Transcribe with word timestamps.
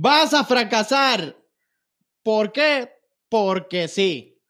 Vas 0.00 0.32
a 0.32 0.44
fracasar. 0.44 1.36
¿Por 2.22 2.52
qué? 2.52 2.88
Porque 3.28 3.88
sí. 3.88 4.40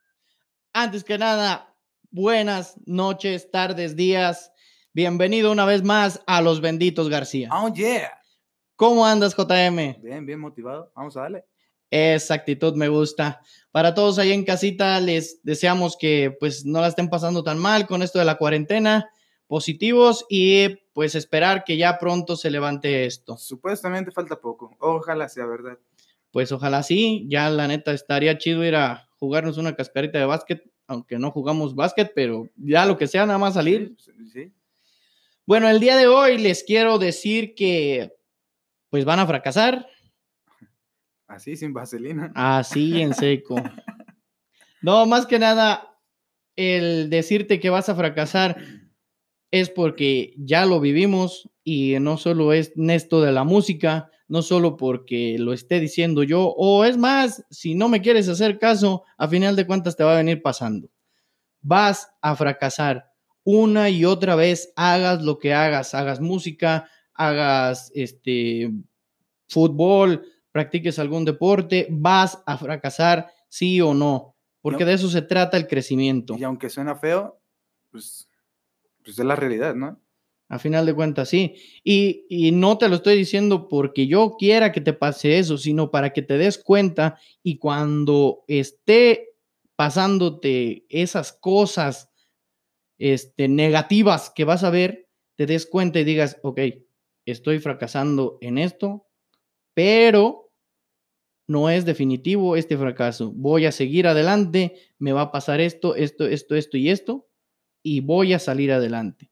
Antes 0.74 1.02
que 1.04 1.16
nada, 1.16 1.74
buenas 2.10 2.74
noches, 2.84 3.50
tardes, 3.50 3.96
días. 3.96 4.52
Bienvenido 4.92 5.50
una 5.50 5.64
vez 5.64 5.82
más 5.82 6.20
a 6.26 6.42
Los 6.42 6.60
Benditos 6.60 7.08
García. 7.08 7.48
Oh, 7.50 7.72
yeah. 7.72 8.12
¿Cómo 8.76 9.06
andas, 9.06 9.34
JM? 9.34 10.02
Bien, 10.02 10.26
bien 10.26 10.38
motivado. 10.38 10.92
Vamos 10.94 11.16
a 11.16 11.22
darle. 11.22 11.46
Esa 11.90 12.34
actitud 12.34 12.74
me 12.74 12.88
gusta. 12.88 13.40
Para 13.70 13.94
todos 13.94 14.18
ahí 14.18 14.32
en 14.32 14.44
casita, 14.44 15.00
les 15.00 15.42
deseamos 15.44 15.96
que 15.96 16.36
pues 16.38 16.66
no 16.66 16.82
la 16.82 16.88
estén 16.88 17.08
pasando 17.08 17.42
tan 17.42 17.56
mal 17.56 17.86
con 17.86 18.02
esto 18.02 18.18
de 18.18 18.26
la 18.26 18.36
cuarentena, 18.36 19.08
positivos 19.46 20.26
y 20.28 20.76
pues 20.98 21.14
esperar 21.14 21.62
que 21.62 21.76
ya 21.76 21.96
pronto 21.96 22.34
se 22.34 22.50
levante 22.50 23.06
esto. 23.06 23.36
Supuestamente 23.36 24.10
falta 24.10 24.40
poco. 24.40 24.76
Ojalá 24.80 25.28
sea 25.28 25.46
verdad. 25.46 25.78
Pues 26.32 26.50
ojalá 26.50 26.82
sí, 26.82 27.24
ya 27.28 27.48
la 27.50 27.68
neta 27.68 27.92
estaría 27.92 28.36
chido 28.36 28.64
ir 28.64 28.74
a 28.74 29.08
jugarnos 29.20 29.58
una 29.58 29.76
cascarita 29.76 30.18
de 30.18 30.24
básquet, 30.24 30.68
aunque 30.88 31.16
no 31.20 31.30
jugamos 31.30 31.76
básquet, 31.76 32.10
pero 32.16 32.48
ya 32.56 32.84
lo 32.84 32.98
que 32.98 33.06
sea, 33.06 33.26
nada 33.26 33.38
más 33.38 33.54
salir. 33.54 33.94
Sí, 33.96 34.10
sí. 34.32 34.52
Bueno, 35.46 35.68
el 35.68 35.78
día 35.78 35.96
de 35.96 36.08
hoy 36.08 36.36
les 36.36 36.64
quiero 36.64 36.98
decir 36.98 37.54
que 37.54 38.16
pues 38.90 39.04
van 39.04 39.20
a 39.20 39.26
fracasar, 39.28 39.86
Así, 41.28 41.54
sin 41.54 41.72
vaselina. 41.72 42.32
Así 42.34 43.00
en 43.00 43.14
seco. 43.14 43.54
No, 44.80 45.06
más 45.06 45.26
que 45.26 45.38
nada, 45.38 45.96
el 46.56 47.08
decirte 47.08 47.60
que 47.60 47.70
vas 47.70 47.88
a 47.88 47.94
fracasar 47.94 48.77
es 49.50 49.70
porque 49.70 50.34
ya 50.36 50.66
lo 50.66 50.80
vivimos 50.80 51.48
y 51.64 51.98
no 52.00 52.16
solo 52.16 52.52
es 52.52 52.72
esto 52.76 53.20
de 53.22 53.32
la 53.32 53.44
música, 53.44 54.10
no 54.28 54.42
solo 54.42 54.76
porque 54.76 55.36
lo 55.38 55.52
esté 55.52 55.80
diciendo 55.80 56.22
yo, 56.22 56.52
o 56.56 56.84
es 56.84 56.96
más, 56.98 57.44
si 57.50 57.74
no 57.74 57.88
me 57.88 58.02
quieres 58.02 58.28
hacer 58.28 58.58
caso, 58.58 59.04
a 59.16 59.26
final 59.28 59.56
de 59.56 59.66
cuentas 59.66 59.96
te 59.96 60.04
va 60.04 60.14
a 60.14 60.18
venir 60.18 60.42
pasando. 60.42 60.90
Vas 61.62 62.10
a 62.20 62.36
fracasar 62.36 63.10
una 63.42 63.88
y 63.88 64.04
otra 64.04 64.34
vez, 64.36 64.72
hagas 64.76 65.22
lo 65.22 65.38
que 65.38 65.54
hagas, 65.54 65.94
hagas 65.94 66.20
música, 66.20 66.88
hagas 67.14 67.90
este 67.94 68.70
fútbol, 69.48 70.24
practiques 70.52 70.98
algún 70.98 71.24
deporte, 71.24 71.86
vas 71.90 72.42
a 72.46 72.58
fracasar, 72.58 73.28
sí 73.48 73.80
o 73.80 73.94
no, 73.94 74.36
porque 74.60 74.84
No. 74.84 74.88
de 74.90 74.94
eso 74.94 75.08
se 75.08 75.22
trata 75.22 75.56
el 75.56 75.66
crecimiento. 75.66 76.36
Y 76.38 76.44
aunque 76.44 76.68
suena 76.68 76.94
feo, 76.96 77.40
pues, 77.90 78.27
pues 79.08 79.18
es 79.18 79.24
la 79.24 79.36
realidad, 79.36 79.74
¿no? 79.74 79.98
A 80.50 80.58
final 80.58 80.84
de 80.84 80.92
cuentas, 80.92 81.30
sí. 81.30 81.54
Y, 81.82 82.26
y 82.28 82.52
no 82.52 82.76
te 82.76 82.90
lo 82.90 82.96
estoy 82.96 83.16
diciendo 83.16 83.68
porque 83.68 84.06
yo 84.06 84.36
quiera 84.38 84.70
que 84.70 84.82
te 84.82 84.92
pase 84.92 85.38
eso, 85.38 85.56
sino 85.56 85.90
para 85.90 86.12
que 86.12 86.20
te 86.20 86.36
des 86.36 86.58
cuenta 86.58 87.18
y 87.42 87.56
cuando 87.56 88.44
esté 88.48 89.30
pasándote 89.76 90.84
esas 90.90 91.32
cosas 91.32 92.10
este, 92.98 93.48
negativas 93.48 94.30
que 94.34 94.44
vas 94.44 94.62
a 94.62 94.68
ver, 94.70 95.08
te 95.36 95.46
des 95.46 95.64
cuenta 95.64 96.00
y 96.00 96.04
digas, 96.04 96.38
ok, 96.42 96.60
estoy 97.24 97.60
fracasando 97.60 98.36
en 98.42 98.58
esto, 98.58 99.06
pero 99.72 100.52
no 101.46 101.70
es 101.70 101.86
definitivo 101.86 102.56
este 102.56 102.76
fracaso. 102.76 103.32
Voy 103.34 103.64
a 103.64 103.72
seguir 103.72 104.06
adelante, 104.06 104.74
me 104.98 105.12
va 105.12 105.22
a 105.22 105.32
pasar 105.32 105.62
esto, 105.62 105.94
esto, 105.96 106.26
esto, 106.26 106.56
esto 106.56 106.76
y 106.76 106.90
esto, 106.90 107.27
y 107.88 108.00
voy 108.00 108.34
a 108.34 108.38
salir 108.38 108.70
adelante. 108.70 109.30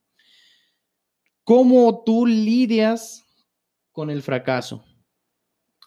¿Cómo 1.45 2.03
tú 2.05 2.27
lidias 2.27 3.27
con 3.93 4.09
el 4.09 4.23
fracaso? 4.23 4.83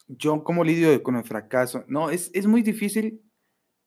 Yo, 0.07 0.43
¿cómo 0.43 0.63
lidio 0.63 1.01
con 1.01 1.15
el 1.15 1.23
fracaso? 1.23 1.83
No, 1.87 2.11
es, 2.11 2.29
es 2.33 2.45
muy 2.45 2.61
difícil 2.61 3.23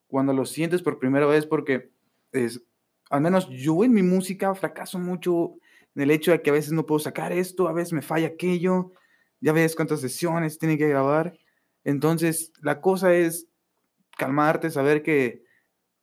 cuando 0.09 0.33
lo 0.33 0.45
sientes 0.45 0.83
por 0.83 0.99
primera 0.99 1.27
vez 1.27 1.47
porque 1.47 1.93
es, 2.33 2.61
al 3.09 3.21
menos 3.21 3.49
yo 3.51 3.85
en 3.85 3.93
mi 3.93 4.03
música 4.03 4.53
fracaso 4.55 4.99
mucho 4.99 5.55
en 5.95 6.03
el 6.03 6.11
hecho 6.11 6.33
de 6.33 6.43
que 6.43 6.51
a 6.51 6.55
veces 6.55 6.73
no 6.73 6.85
puedo 6.85 6.99
sacar 6.99 7.33
esto, 7.33 7.69
a 7.69 7.73
veces 7.73 7.93
me 7.93 8.03
falla 8.03 8.29
aquello, 8.29 8.93
ya 9.41 9.53
ves 9.53 9.77
cuántas 9.77 10.01
sesiones 10.01 10.59
tiene 10.59 10.77
que 10.77 10.89
grabar. 10.89 11.39
Entonces, 11.85 12.53
la 12.61 12.81
cosa 12.81 13.15
es 13.15 13.47
calmarte, 14.19 14.71
saber 14.71 15.05
que 15.05 15.45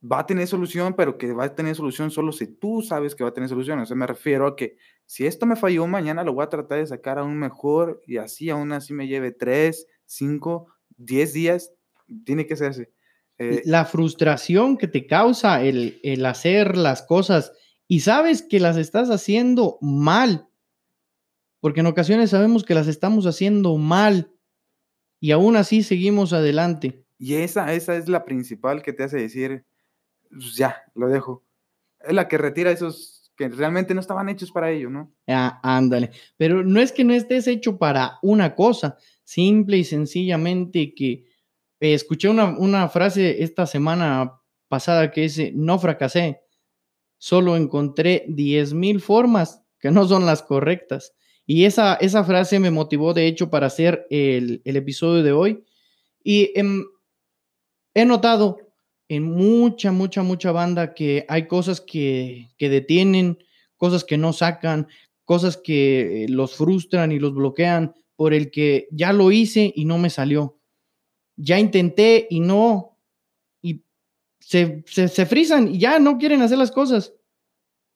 va 0.02 0.20
a 0.20 0.26
tener 0.26 0.48
solución, 0.48 0.94
pero 0.96 1.18
que 1.18 1.34
va 1.34 1.46
a 1.46 1.56
tener 1.56 1.76
solución 1.76 2.10
solo 2.12 2.32
si 2.32 2.48
tú 2.48 2.82
sabes 2.82 3.16
que 3.16 3.24
va 3.24 3.30
a 3.30 3.34
tener 3.34 3.50
solución. 3.50 3.80
O 3.80 3.86
sea, 3.86 3.98
me 3.98 4.08
refiero 4.08 4.48
a 4.48 4.56
que 4.56 4.78
si 5.06 5.26
esto 5.26 5.46
me 5.46 5.56
falló, 5.56 5.88
mañana 5.88 6.24
lo 6.24 6.34
voy 6.34 6.44
a 6.44 6.50
tratar 6.50 6.80
de 6.80 6.88
sacar 6.88 7.20
aún 7.20 7.38
mejor 7.38 8.02
y 8.08 8.18
así 8.18 8.50
aún 8.50 8.72
así 8.72 8.94
me 8.94 9.08
lleve 9.08 9.32
3, 9.32 9.88
5, 10.06 10.68
10 10.98 11.34
días, 11.34 11.74
tiene 12.26 12.46
que 12.46 12.54
hacerse. 12.54 12.92
Eh, 13.38 13.62
La 13.66 13.86
frustración 13.86 14.78
que 14.78 14.88
te 14.88 15.06
causa 15.06 15.62
el, 15.64 16.00
el 16.04 16.26
hacer 16.26 16.78
las 16.78 17.02
cosas 17.02 17.52
y 17.88 18.02
sabes 18.02 18.42
que 18.42 18.59
las 18.59 18.78
estás 18.78 19.09
haciendo 19.09 19.78
mal, 19.82 20.48
porque 21.59 21.82
en 21.82 21.88
ocasiones 21.88 22.30
sabemos 22.30 22.64
que 22.64 22.74
las 22.74 22.88
estamos 22.88 23.26
haciendo 23.26 23.76
mal 23.78 24.32
y 25.20 25.32
aún 25.32 25.58
así 25.58 25.84
seguimos 25.84 26.32
adelante. 26.32 27.04
y 27.18 27.34
esa, 27.36 27.74
esa 27.74 27.98
es 27.98 28.08
la 28.08 28.24
principal 28.24 28.82
que 28.82 28.94
te 28.94 29.04
hace 29.04 29.18
decir, 29.18 29.66
"Pues 30.29 30.56
ya, 30.56 30.84
lo 30.95 31.07
dejo. 31.07 31.44
Es 32.00 32.13
la 32.13 32.28
que 32.28 32.38
retira 32.38 32.72
esos 32.72 33.19
que 33.40 33.47
realmente 33.47 33.94
no 33.94 34.01
estaban 34.01 34.28
hechos 34.28 34.51
para 34.51 34.69
ello, 34.69 34.90
¿no? 34.90 35.13
Ah, 35.28 35.62
ándale. 35.63 36.12
Pero 36.35 36.62
no 36.63 36.81
es 36.81 36.91
que 36.91 37.06
no 37.06 37.13
estés 37.13 37.47
hecho 37.47 37.78
para 37.78 38.19
una 38.22 38.53
cosa, 38.53 38.97
simple 39.23 39.78
y 39.78 39.85
sencillamente 39.85 40.94
que 40.94 41.25
eh, 41.79 41.94
escuché 41.94 42.28
una, 42.28 42.57
una 42.57 42.90
frase 42.90 43.41
esta 43.41 43.66
semana 43.66 44.41
pasada 44.67 45.12
que 45.12 45.22
dice, 45.22 45.53
no 45.56 45.79
fracasé, 45.79 46.41
solo 47.17 47.56
encontré 47.56 48.25
10 48.28 48.73
mil 48.73 49.00
formas 49.00 49.63
que 49.79 49.90
no 49.90 50.06
son 50.06 50.25
las 50.25 50.44
correctas. 50.44 51.13
Y 51.46 51.63
esa, 51.63 51.96
esa 51.96 52.25
frase 52.25 52.59
me 52.59 52.72
motivó, 52.72 53.13
de 53.13 53.25
hecho, 53.25 53.50
para 53.50 53.67
hacer 53.67 54.06
el, 54.09 54.61
el 54.66 54.75
episodio 54.75 55.23
de 55.23 55.31
hoy. 55.31 55.63
Y 56.23 56.51
em, 56.56 56.84
he 57.94 58.06
notado 58.06 58.57
en 59.09 59.24
mucha, 59.24 59.92
mucha, 59.92 60.22
mucha 60.22 60.52
banda 60.52 60.94
que 60.94 61.25
hay 61.28 61.47
cosas 61.47 61.81
que, 61.81 62.52
que 62.58 62.70
detienen, 62.70 63.44
cosas 63.75 64.03
que 64.06 64.18
no 64.18 64.34
sacan, 64.34 64.88
cosas 65.25 65.58
que 65.58 66.25
eh, 66.25 66.30
los 66.30 66.56
frustran 66.56 67.12
y 67.12 67.20
los 67.20 67.34
bloquean 67.34 67.96
por 68.16 68.34
el 68.34 68.52
que 68.52 68.88
ya 68.92 69.12
lo 69.12 69.31
hice 69.31 69.74
y 69.75 69.86
no 69.86 69.97
me 69.97 70.12
salió. 70.12 70.59
Ya 71.36 71.59
intenté 71.59 72.28
y 72.30 72.40
no. 72.40 72.97
Y 73.64 73.81
se, 74.40 74.84
se, 74.86 75.08
se 75.08 75.26
frisan 75.26 75.74
y 75.74 75.80
ya 75.80 76.00
no 76.00 76.20
quieren 76.20 76.41
hacer 76.44 76.59
las 76.59 76.72
cosas. 76.72 77.14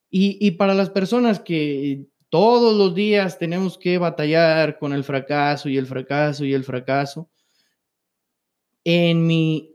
Y, 0.10 0.38
y 0.46 0.52
para 0.52 0.74
las 0.74 0.90
personas 0.90 1.40
que 1.40 2.08
todos 2.30 2.76
los 2.76 2.96
días 2.96 3.38
tenemos 3.38 3.78
que 3.78 4.00
batallar 4.00 4.80
con 4.80 4.94
el 4.94 5.04
fracaso 5.04 5.70
y 5.70 5.78
el 5.78 5.86
fracaso 5.86 6.46
y 6.46 6.54
el 6.54 6.64
fracaso, 6.64 7.30
en 8.84 9.28
mi, 9.28 9.73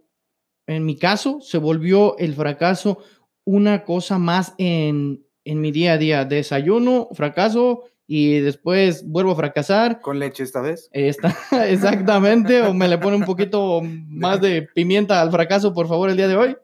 en 0.68 0.84
mi 0.84 0.96
caso 0.96 1.40
se 1.40 1.58
volvió 1.58 2.16
el 2.18 2.34
fracaso 2.34 2.98
una 3.44 3.84
cosa 3.84 4.18
más 4.18 4.54
en, 4.58 5.24
en 5.44 5.60
mi 5.60 5.72
día 5.72 5.94
a 5.94 5.98
día. 5.98 6.24
Desayuno, 6.26 7.08
fracaso 7.12 7.84
y 8.06 8.40
después 8.40 9.06
vuelvo 9.06 9.32
a 9.32 9.36
fracasar. 9.36 10.00
Con 10.00 10.18
leche 10.18 10.42
esta 10.42 10.60
vez. 10.60 10.88
Está, 10.92 11.34
exactamente, 11.68 12.62
o 12.62 12.74
me 12.74 12.88
le 12.88 12.98
pone 12.98 13.16
un 13.16 13.24
poquito 13.24 13.80
más 13.82 14.40
de 14.40 14.62
pimienta 14.62 15.20
al 15.20 15.30
fracaso, 15.30 15.72
por 15.72 15.88
favor, 15.88 16.10
el 16.10 16.16
día 16.16 16.28
de 16.28 16.36
hoy. 16.36 16.56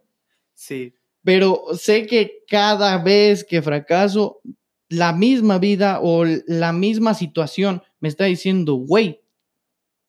Sí. 0.55 0.95
Pero 1.23 1.63
sé 1.75 2.07
que 2.07 2.45
cada 2.47 3.03
vez 3.03 3.45
que 3.45 3.63
fracaso, 3.63 4.41
la 4.91 5.15
misma 5.15 5.59
vida 5.59 6.01
o 6.03 6.25
la 6.47 6.73
misma 6.73 7.15
situación 7.15 7.83
me 8.01 8.09
está 8.09 8.25
diciendo, 8.25 8.75
güey, 8.75 9.23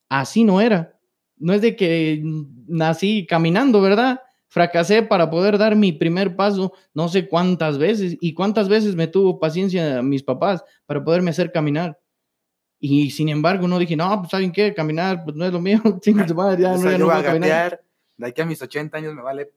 así 0.10 0.44
no 0.44 0.60
era. 0.60 0.95
No 1.38 1.54
es 1.54 1.62
de 1.62 1.76
que 1.76 2.22
nací 2.68 3.26
caminando, 3.28 3.82
¿verdad? 3.82 4.22
Fracasé 4.48 5.04
para 5.04 5.30
poder 5.30 5.58
dar 5.58 5.76
mi 5.76 5.92
primer 5.92 6.36
paso 6.36 6.72
no 6.94 7.10
sé 7.10 7.28
cuántas 7.28 7.78
veces 7.78 8.16
y 8.22 8.34
cuántas 8.34 8.70
veces 8.70 8.96
me 8.96 9.08
tuvo 9.08 9.40
paciencia 9.40 10.02
mis 10.02 10.24
papás 10.24 10.64
para 10.86 11.04
poderme 11.04 11.32
hacer 11.32 11.52
caminar. 11.52 12.00
Y 12.80 13.12
sin 13.12 13.30
embargo, 13.30 13.68
no 13.68 13.80
dije, 13.80 13.96
no, 13.96 14.20
pues 14.20 14.32
¿saben 14.32 14.52
qué? 14.52 14.74
Caminar, 14.74 15.24
pues 15.24 15.36
no 15.36 15.46
es 15.46 15.52
lo 15.52 15.60
mío. 15.60 15.82
Chingue 16.02 16.28
su 16.28 16.36
madre, 16.36 16.62
ya 16.62 16.72
O 16.74 16.78
no, 16.78 16.82
sea, 16.82 16.92
ya 16.92 16.98
yo 16.98 17.00
no 17.00 17.06
voy 17.06 17.16
a 17.16 17.20
a 17.20 17.24
caminar. 17.24 17.82
de 18.18 18.28
aquí 18.28 18.42
a 18.42 18.46
mis 18.46 18.62
80 18.62 18.98
años 18.98 19.14
me 19.14 19.22
vale. 19.22 19.52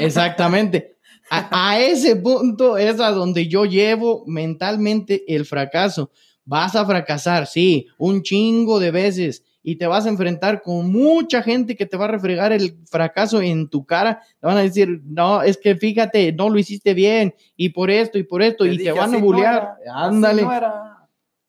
Exactamente. 0.00 0.96
A, 1.30 1.70
a 1.70 1.80
ese 1.80 2.16
punto 2.16 2.78
es 2.78 3.00
a 3.00 3.10
donde 3.10 3.46
yo 3.48 3.64
llevo 3.64 4.24
mentalmente 4.26 5.24
el 5.34 5.44
fracaso. 5.44 6.10
Vas 6.44 6.74
a 6.76 6.84
fracasar, 6.86 7.46
sí, 7.46 7.88
un 7.98 8.22
chingo 8.22 8.80
de 8.80 8.90
veces 8.90 9.44
y 9.62 9.76
te 9.76 9.86
vas 9.86 10.06
a 10.06 10.08
enfrentar 10.08 10.62
con 10.62 10.90
mucha 10.90 11.42
gente 11.42 11.76
que 11.76 11.86
te 11.86 11.96
va 11.96 12.06
a 12.06 12.08
refregar 12.08 12.52
el 12.52 12.78
fracaso 12.86 13.42
en 13.42 13.68
tu 13.68 13.84
cara. 13.84 14.22
Te 14.40 14.46
van 14.46 14.56
a 14.56 14.62
decir, 14.62 15.00
no, 15.04 15.42
es 15.42 15.58
que 15.58 15.76
fíjate, 15.76 16.32
no 16.32 16.48
lo 16.48 16.58
hiciste 16.58 16.94
bien 16.94 17.34
y 17.56 17.70
por 17.70 17.90
esto 17.90 18.18
y 18.18 18.22
por 18.22 18.42
esto 18.42 18.64
y 18.64 18.78
te 18.78 18.92
van 18.92 19.14
a 19.14 19.18
no 19.18 19.24
bullear. 19.24 19.76
así 19.80 19.90
Ándale. 19.92 20.42
no. 20.42 21.00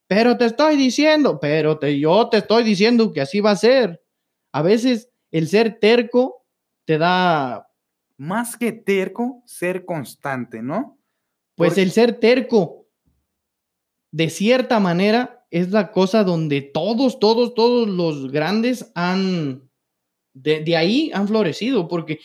Pero 0.08 0.36
te 0.36 0.44
estoy 0.44 0.76
diciendo, 0.76 1.40
pero 1.40 1.80
te, 1.80 1.98
yo 1.98 2.28
te 2.28 2.40
estoy 2.40 2.66
diciendo 2.66 3.14
que 3.14 3.22
así 3.22 3.40
va 3.40 3.52
a 3.52 3.56
ser. 3.56 4.04
A 4.52 4.62
veces 4.62 5.10
el 5.32 5.48
ser 5.48 5.80
terco 5.80 6.46
te 6.84 6.98
da... 6.98 7.70
Más 8.18 8.58
que 8.58 8.74
terco, 8.74 9.42
ser 9.46 9.86
constante, 9.86 10.62
¿no? 10.62 11.00
Pues 11.56 11.78
el 11.78 11.92
ser 11.92 12.20
terco, 12.20 12.88
de 14.12 14.30
cierta 14.30 14.80
manera, 14.80 15.41
es 15.52 15.72
la 15.72 15.92
cosa 15.92 16.24
donde 16.24 16.62
todos, 16.62 17.20
todos, 17.20 17.54
todos 17.54 17.88
los 17.88 18.32
grandes 18.32 18.92
han, 18.96 19.70
de, 20.34 20.64
de 20.64 20.78
ahí 20.78 21.12
han 21.14 21.28
florecido, 21.28 21.88
porque 21.88 22.20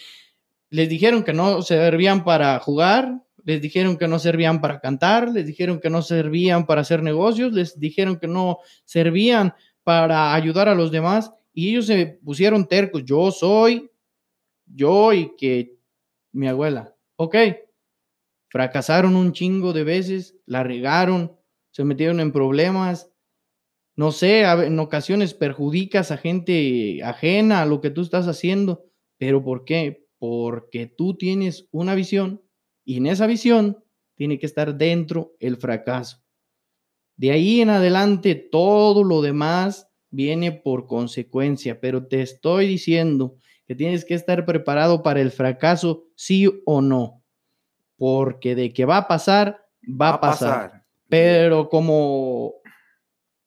les 0.70 0.88
dijeron 0.88 1.24
que 1.24 1.32
no 1.32 1.60
servían 1.62 2.24
para 2.24 2.58
jugar, 2.60 3.20
les 3.44 3.60
dijeron 3.60 3.96
que 3.96 4.08
no 4.08 4.18
servían 4.18 4.60
para 4.60 4.80
cantar, 4.80 5.30
les 5.30 5.46
dijeron 5.46 5.80
que 5.80 5.90
no 5.90 6.02
servían 6.02 6.66
para 6.66 6.80
hacer 6.80 7.02
negocios, 7.02 7.52
les 7.52 7.78
dijeron 7.78 8.18
que 8.18 8.28
no 8.28 8.58
servían 8.84 9.54
para 9.82 10.34
ayudar 10.34 10.68
a 10.68 10.74
los 10.74 10.90
demás 10.90 11.32
y 11.52 11.70
ellos 11.70 11.86
se 11.86 12.18
pusieron 12.24 12.68
tercos, 12.68 13.04
yo 13.04 13.30
soy, 13.30 13.90
yo 14.66 15.12
y 15.12 15.34
que 15.36 15.76
mi 16.32 16.48
abuela, 16.48 16.94
ok, 17.16 17.36
fracasaron 18.48 19.16
un 19.16 19.32
chingo 19.32 19.72
de 19.72 19.84
veces, 19.84 20.36
la 20.44 20.62
regaron, 20.62 21.36
se 21.70 21.84
metieron 21.84 22.20
en 22.20 22.32
problemas, 22.32 23.10
no 23.96 24.12
sé, 24.12 24.42
en 24.42 24.78
ocasiones 24.78 25.32
perjudicas 25.32 26.10
a 26.10 26.18
gente 26.18 27.02
ajena 27.02 27.62
a 27.62 27.66
lo 27.66 27.80
que 27.80 27.90
tú 27.90 28.02
estás 28.02 28.28
haciendo, 28.28 28.84
pero 29.16 29.42
¿por 29.42 29.64
qué? 29.64 30.06
Porque 30.18 30.86
tú 30.86 31.16
tienes 31.16 31.66
una 31.70 31.94
visión 31.94 32.42
y 32.84 32.98
en 32.98 33.06
esa 33.06 33.26
visión 33.26 33.82
tiene 34.14 34.38
que 34.38 34.44
estar 34.44 34.76
dentro 34.76 35.34
el 35.40 35.56
fracaso. 35.56 36.22
De 37.16 37.30
ahí 37.30 37.62
en 37.62 37.70
adelante 37.70 38.34
todo 38.34 39.02
lo 39.02 39.22
demás 39.22 39.88
viene 40.10 40.52
por 40.52 40.86
consecuencia, 40.86 41.80
pero 41.80 42.06
te 42.06 42.20
estoy 42.20 42.66
diciendo 42.66 43.36
que 43.66 43.74
tienes 43.74 44.04
que 44.04 44.14
estar 44.14 44.44
preparado 44.44 45.02
para 45.02 45.22
el 45.22 45.30
fracaso 45.30 46.04
sí 46.14 46.46
o 46.66 46.82
no, 46.82 47.22
porque 47.96 48.54
de 48.54 48.74
que 48.74 48.84
va 48.84 48.98
a 48.98 49.08
pasar, 49.08 49.66
va, 49.82 50.10
a 50.10 50.20
pasar. 50.20 50.84
Pero 51.08 51.70
como 51.70 52.54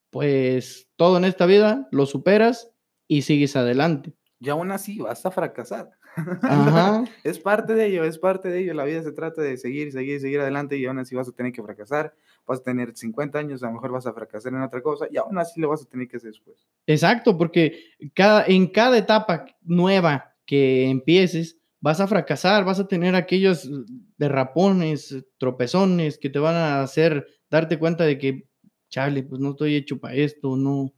pues 0.09 0.89
todo 0.95 1.17
en 1.17 1.25
esta 1.25 1.45
vida 1.45 1.88
lo 1.91 2.06
superas 2.06 2.71
y 3.07 3.23
sigues 3.23 3.56
adelante. 3.56 4.13
Y 4.39 4.50
aún 4.50 4.71
así 4.71 5.00
vas 5.00 5.25
a 5.25 5.31
fracasar. 5.31 5.91
es 7.23 7.39
parte 7.39 7.75
de 7.75 7.88
ello, 7.88 8.03
es 8.03 8.17
parte 8.17 8.50
de 8.50 8.59
ello. 8.59 8.73
La 8.73 8.85
vida 8.85 9.03
se 9.03 9.11
trata 9.11 9.41
de 9.41 9.57
seguir, 9.57 9.91
seguir, 9.91 10.19
seguir 10.19 10.39
adelante 10.39 10.77
y 10.77 10.85
aún 10.85 11.00
así 11.00 11.15
vas 11.15 11.27
a 11.27 11.31
tener 11.31 11.51
que 11.51 11.61
fracasar. 11.61 12.13
Vas 12.45 12.59
a 12.59 12.63
tener 12.63 12.95
50 12.95 13.38
años, 13.38 13.63
a 13.63 13.67
lo 13.67 13.73
mejor 13.73 13.91
vas 13.91 14.07
a 14.07 14.13
fracasar 14.13 14.53
en 14.53 14.61
otra 14.61 14.81
cosa 14.81 15.07
y 15.11 15.17
aún 15.17 15.38
así 15.38 15.59
lo 15.59 15.69
vas 15.69 15.83
a 15.83 15.85
tener 15.85 16.07
que 16.07 16.17
hacer 16.17 16.31
después. 16.31 16.67
Exacto, 16.88 17.38
porque 17.38 17.83
cada, 18.13 18.45
en 18.45 18.67
cada 18.67 18.97
etapa 18.97 19.45
nueva 19.61 20.35
que 20.45 20.89
empieces, 20.89 21.59
vas 21.79 22.00
a 22.00 22.07
fracasar, 22.07 22.65
vas 22.65 22.79
a 22.79 22.88
tener 22.88 23.15
aquellos 23.15 23.69
derrapones, 24.17 25.25
tropezones 25.38 26.17
que 26.17 26.29
te 26.29 26.39
van 26.39 26.56
a 26.56 26.81
hacer 26.81 27.27
darte 27.50 27.79
cuenta 27.79 28.03
de 28.03 28.17
que, 28.17 28.49
chale, 28.89 29.24
pues 29.24 29.39
no 29.39 29.51
estoy 29.51 29.75
hecho 29.75 30.00
para 30.00 30.15
esto, 30.15 30.56
no. 30.56 30.94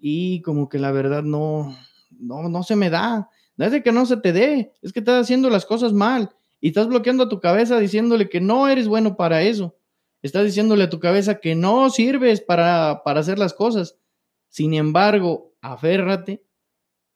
Y 0.00 0.42
como 0.42 0.68
que 0.68 0.78
la 0.78 0.92
verdad 0.92 1.22
no, 1.22 1.76
no, 2.10 2.48
no 2.48 2.62
se 2.62 2.76
me 2.76 2.90
da. 2.90 3.28
No 3.56 3.64
es 3.64 3.72
de 3.72 3.82
que 3.82 3.92
no 3.92 4.06
se 4.06 4.16
te 4.16 4.32
dé, 4.32 4.72
es 4.82 4.92
que 4.92 5.00
estás 5.00 5.22
haciendo 5.22 5.50
las 5.50 5.66
cosas 5.66 5.92
mal 5.92 6.30
y 6.60 6.68
estás 6.68 6.88
bloqueando 6.88 7.24
a 7.24 7.28
tu 7.28 7.40
cabeza 7.40 7.78
diciéndole 7.78 8.28
que 8.28 8.40
no 8.40 8.68
eres 8.68 8.88
bueno 8.88 9.16
para 9.16 9.42
eso. 9.42 9.76
Estás 10.22 10.44
diciéndole 10.44 10.84
a 10.84 10.90
tu 10.90 11.00
cabeza 11.00 11.40
que 11.40 11.54
no 11.54 11.90
sirves 11.90 12.40
para, 12.40 13.02
para 13.04 13.20
hacer 13.20 13.38
las 13.38 13.52
cosas. 13.52 13.98
Sin 14.48 14.74
embargo, 14.74 15.54
aférrate, 15.60 16.44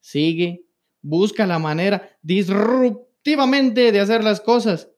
sigue, 0.00 0.66
busca 1.00 1.46
la 1.46 1.58
manera 1.58 2.18
disruptivamente 2.22 3.92
de 3.92 4.00
hacer 4.00 4.24
las 4.24 4.40
cosas. 4.40 4.90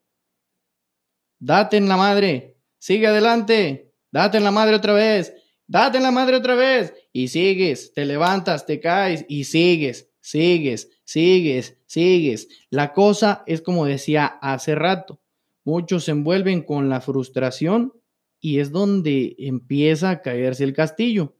Date 1.38 1.76
en 1.76 1.88
la 1.88 1.96
madre, 1.96 2.58
sigue 2.78 3.06
adelante, 3.06 3.87
date 4.10 4.38
en 4.38 4.44
la 4.44 4.50
madre 4.50 4.76
otra 4.76 4.92
vez, 4.92 5.34
date 5.66 5.98
en 5.98 6.02
la 6.02 6.10
madre 6.10 6.36
otra 6.36 6.54
vez 6.54 6.94
y 7.12 7.28
sigues, 7.28 7.92
te 7.92 8.04
levantas, 8.04 8.66
te 8.66 8.80
caes 8.80 9.24
y 9.28 9.44
sigues, 9.44 10.10
sigues, 10.20 10.90
sigues, 11.04 11.78
sigues. 11.86 12.48
La 12.70 12.92
cosa 12.92 13.42
es 13.46 13.62
como 13.62 13.86
decía 13.86 14.26
hace 14.26 14.74
rato, 14.74 15.20
muchos 15.64 16.04
se 16.04 16.12
envuelven 16.12 16.62
con 16.62 16.88
la 16.88 17.00
frustración 17.00 17.92
y 18.40 18.60
es 18.60 18.70
donde 18.70 19.34
empieza 19.38 20.10
a 20.10 20.22
caerse 20.22 20.64
el 20.64 20.72
castillo. 20.72 21.36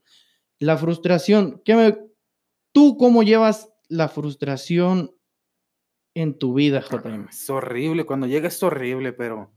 La 0.59 0.77
frustración, 0.77 1.63
¿qué 1.65 1.77
me, 1.77 1.99
¿tú 2.73 2.97
cómo 2.97 3.23
llevas 3.23 3.73
la 3.89 4.09
frustración 4.09 5.15
en 6.15 6.37
tu 6.37 6.55
vida, 6.55 6.81
JM? 6.81 7.29
Es 7.29 7.49
horrible, 7.49 8.05
cuando 8.05 8.27
llega 8.27 8.49
es 8.49 8.63
horrible, 8.63 9.13
pero 9.13 9.53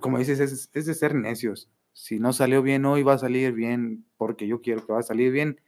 como 0.00 0.18
dices, 0.18 0.40
es, 0.40 0.70
es 0.72 0.86
de 0.86 0.94
ser 0.94 1.14
necios. 1.14 1.70
Si 1.92 2.18
no 2.18 2.32
salió 2.32 2.62
bien 2.62 2.84
hoy, 2.84 3.02
va 3.02 3.14
a 3.14 3.18
salir 3.18 3.52
bien 3.52 4.04
porque 4.16 4.46
yo 4.46 4.60
quiero 4.60 4.86
que 4.86 4.92
va 4.92 5.00
a 5.00 5.04
salir 5.04 5.32
bien. 5.32 5.60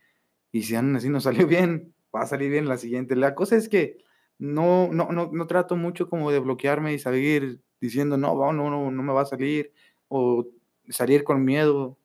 Y 0.52 0.62
si 0.62 0.74
aún 0.74 0.96
así 0.96 1.08
no 1.08 1.20
salió 1.20 1.46
bien, 1.46 1.94
va 2.14 2.22
a 2.22 2.26
salir 2.26 2.50
bien 2.50 2.68
la 2.68 2.78
siguiente. 2.78 3.16
La 3.16 3.34
cosa 3.34 3.56
es 3.56 3.68
que 3.68 3.98
no, 4.38 4.92
no, 4.92 5.10
no, 5.12 5.30
no 5.32 5.46
trato 5.46 5.76
mucho 5.76 6.08
como 6.08 6.30
de 6.30 6.38
bloquearme 6.40 6.92
y 6.92 6.98
seguir 6.98 7.60
diciendo, 7.80 8.16
no, 8.16 8.34
no, 8.52 8.70
no, 8.70 8.90
no 8.90 9.02
me 9.02 9.12
va 9.12 9.22
a 9.22 9.26
salir, 9.26 9.72
o 10.08 10.46
salir 10.88 11.24
con 11.24 11.44
miedo, 11.44 11.98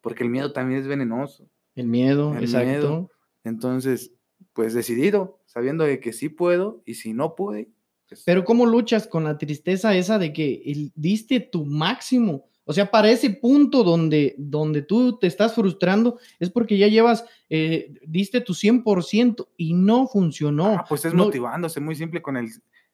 porque 0.00 0.24
el 0.24 0.30
miedo 0.30 0.52
también 0.52 0.80
es 0.80 0.86
venenoso. 0.86 1.48
El 1.74 1.86
miedo, 1.86 2.36
exacto. 2.36 3.10
Entonces, 3.44 4.12
pues 4.52 4.74
decidido, 4.74 5.40
sabiendo 5.46 5.84
de 5.84 6.00
que 6.00 6.12
sí 6.12 6.28
puedo, 6.28 6.82
y 6.84 6.94
si 6.94 7.14
no 7.14 7.34
pude. 7.34 7.70
Pues 8.08 8.22
Pero 8.24 8.44
¿cómo 8.44 8.66
luchas 8.66 9.06
con 9.06 9.24
la 9.24 9.38
tristeza 9.38 9.94
esa 9.96 10.18
de 10.18 10.32
que 10.32 10.90
diste 10.94 11.40
tu 11.40 11.64
máximo? 11.64 12.48
O 12.64 12.72
sea, 12.72 12.90
para 12.90 13.10
ese 13.10 13.30
punto 13.30 13.82
donde, 13.82 14.34
donde 14.38 14.82
tú 14.82 15.18
te 15.18 15.26
estás 15.26 15.54
frustrando 15.54 16.18
es 16.38 16.50
porque 16.50 16.78
ya 16.78 16.86
llevas, 16.86 17.24
eh, 17.50 17.94
diste 18.06 18.40
tu 18.40 18.54
100% 18.54 19.48
y 19.56 19.74
no 19.74 20.06
funcionó. 20.06 20.76
Ah, 20.78 20.84
pues 20.88 21.04
es 21.04 21.12
motivándose, 21.12 21.80
muy 21.80 21.96
simple 21.96 22.22
con 22.22 22.36
el, 22.36 22.48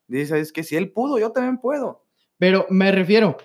dice, 0.06 0.40
es 0.40 0.52
que 0.52 0.64
si 0.64 0.76
él 0.76 0.90
pudo, 0.90 1.18
yo 1.18 1.32
también 1.32 1.58
puedo. 1.58 2.06
Pero 2.38 2.66
me 2.70 2.90
refiero, 2.92 3.36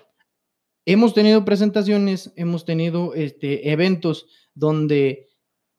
hemos 0.86 1.12
tenido 1.12 1.44
presentaciones, 1.44 2.32
hemos 2.36 2.64
tenido 2.64 3.14
este, 3.14 3.70
eventos 3.70 4.26
donde 4.54 5.28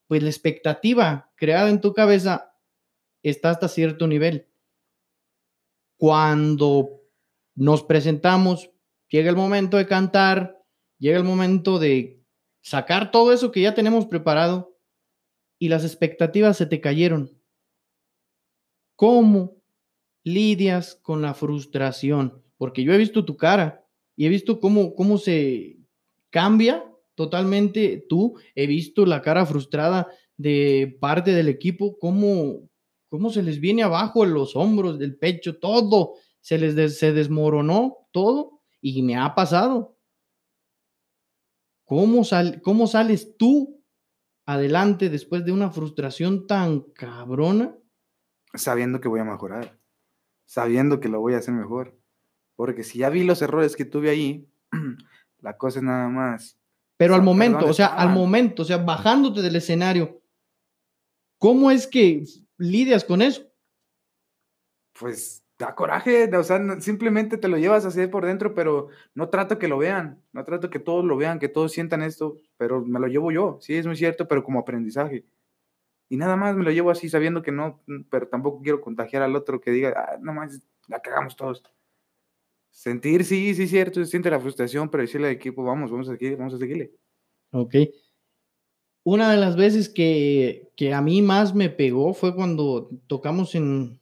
pues 0.07 0.21
la 0.21 0.29
expectativa 0.29 1.31
creada 1.35 1.69
en 1.69 1.81
tu 1.81 1.93
cabeza 1.93 2.53
está 3.23 3.49
hasta 3.49 3.67
cierto 3.67 4.05
nivel. 4.05 4.47
Cuando 5.97 7.01
nos 7.55 7.83
presentamos, 7.83 8.69
llega 9.15 9.29
el 9.29 9.37
momento 9.37 9.77
de 9.77 9.87
cantar, 9.87 10.61
llega 10.99 11.17
el 11.17 11.23
momento 11.23 11.79
de 11.79 12.21
sacar 12.61 13.11
todo 13.11 13.31
eso 13.31 13.49
que 13.49 13.61
ya 13.61 13.73
tenemos 13.73 14.07
preparado 14.07 14.77
y 15.57 15.69
las 15.69 15.85
expectativas 15.85 16.57
se 16.57 16.65
te 16.65 16.81
cayeron. 16.81 17.31
¿Cómo 18.97 19.55
lidias 20.25 20.95
con 20.95 21.21
la 21.21 21.33
frustración? 21.33 22.43
Porque 22.57 22.83
yo 22.83 22.91
he 22.91 22.97
visto 22.97 23.23
tu 23.23 23.37
cara 23.37 23.85
y 24.17 24.25
he 24.25 24.29
visto 24.29 24.59
cómo, 24.59 24.95
cómo 24.95 25.17
se 25.17 25.77
cambia 26.29 26.83
totalmente 27.15 28.05
tú. 28.09 28.37
He 28.53 28.67
visto 28.67 29.05
la 29.05 29.21
cara 29.21 29.45
frustrada 29.45 30.07
de 30.35 30.97
parte 30.99 31.31
del 31.31 31.47
equipo, 31.47 31.97
cómo, 31.99 32.69
cómo 33.07 33.29
se 33.29 33.43
les 33.43 33.61
viene 33.61 33.83
abajo 33.83 34.25
en 34.25 34.33
los 34.33 34.57
hombros, 34.57 34.99
del 34.99 35.15
pecho, 35.17 35.57
todo. 35.57 36.15
Se 36.41 36.57
les 36.57 36.99
se 36.99 37.13
desmoronó 37.13 38.07
todo 38.11 38.54
y 38.81 39.01
me 39.03 39.17
ha 39.17 39.33
pasado. 39.35 39.97
¿Cómo, 41.85 42.23
sal, 42.23 42.61
¿Cómo 42.63 42.87
sales 42.87 43.37
tú 43.37 43.83
adelante 44.45 45.09
después 45.09 45.45
de 45.45 45.51
una 45.51 45.71
frustración 45.71 46.47
tan 46.47 46.81
cabrona? 46.81 47.75
Sabiendo 48.53 48.99
que 48.99 49.07
voy 49.07 49.19
a 49.19 49.25
mejorar, 49.25 49.79
sabiendo 50.45 50.99
que 50.99 51.09
lo 51.09 51.19
voy 51.19 51.33
a 51.33 51.37
hacer 51.37 51.53
mejor. 51.53 51.97
Porque 52.55 52.83
si 52.83 52.99
ya 52.99 53.09
vi 53.09 53.23
los 53.23 53.41
errores 53.41 53.75
que 53.75 53.85
tuve 53.85 54.09
ahí, 54.09 54.49
la 55.39 55.57
cosa 55.57 55.79
es 55.79 55.83
nada 55.83 56.07
más. 56.09 56.57
Pero 56.97 57.13
al 57.13 57.21
momento, 57.21 57.67
o 57.67 57.73
sea, 57.73 57.87
al 57.87 58.09
momento, 58.09 58.61
o 58.61 58.65
sea, 58.65 58.77
bajándote 58.77 59.41
del 59.41 59.57
escenario, 59.57 60.21
¿cómo 61.37 61.69
es 61.69 61.85
que 61.85 62.23
lidias 62.57 63.03
con 63.03 63.21
eso? 63.21 63.43
Pues 64.97 65.44
da 65.57 65.73
coraje, 65.73 66.29
o 66.35 66.43
sea, 66.43 66.59
simplemente 66.81 67.37
te 67.37 67.47
lo 67.47 67.57
llevas 67.57 67.85
así 67.85 68.07
por 68.07 68.25
dentro, 68.25 68.53
pero 68.53 68.89
no 69.13 69.29
trato 69.29 69.57
que 69.57 69.69
lo 69.69 69.77
vean, 69.77 70.21
no 70.33 70.43
trato 70.43 70.69
que 70.69 70.79
todos 70.79 71.05
lo 71.05 71.15
vean, 71.15 71.39
que 71.39 71.47
todos 71.47 71.71
sientan 71.71 72.01
esto, 72.01 72.37
pero 72.57 72.83
me 72.83 72.99
lo 72.99 73.07
llevo 73.07 73.31
yo, 73.31 73.57
sí, 73.61 73.75
es 73.75 73.85
muy 73.85 73.95
cierto, 73.95 74.27
pero 74.27 74.43
como 74.43 74.59
aprendizaje. 74.59 75.25
Y 76.09 76.17
nada 76.17 76.35
más 76.35 76.55
me 76.55 76.63
lo 76.63 76.71
llevo 76.71 76.91
así 76.91 77.09
sabiendo 77.09 77.41
que 77.41 77.51
no, 77.51 77.81
pero 78.09 78.27
tampoco 78.27 78.61
quiero 78.61 78.81
contagiar 78.81 79.23
al 79.23 79.35
otro 79.35 79.61
que 79.61 79.71
diga, 79.71 79.93
ah, 79.95 80.17
no 80.21 80.33
más, 80.33 80.61
la 80.87 80.99
cagamos 80.99 81.35
todos. 81.35 81.63
Sentir, 82.69 83.23
sí, 83.23 83.55
sí, 83.55 83.67
cierto, 83.67 84.03
siente 84.03 84.29
la 84.29 84.39
frustración, 84.39 84.89
pero 84.89 85.01
decirle 85.01 85.27
al 85.27 85.33
equipo, 85.33 85.63
vamos, 85.63 85.89
vamos 85.89 86.09
a 86.09 86.11
seguir, 86.11 86.35
vamos 86.35 86.53
a 86.53 86.57
seguirle. 86.57 86.91
Ok. 87.51 87.75
una 89.03 89.31
de 89.31 89.37
las 89.37 89.55
veces 89.55 89.87
que, 89.87 90.73
que 90.75 90.93
a 90.93 91.01
mí 91.01 91.21
más 91.21 91.55
me 91.55 91.69
pegó 91.69 92.13
fue 92.13 92.35
cuando 92.35 92.89
tocamos 93.07 93.55
en, 93.55 94.01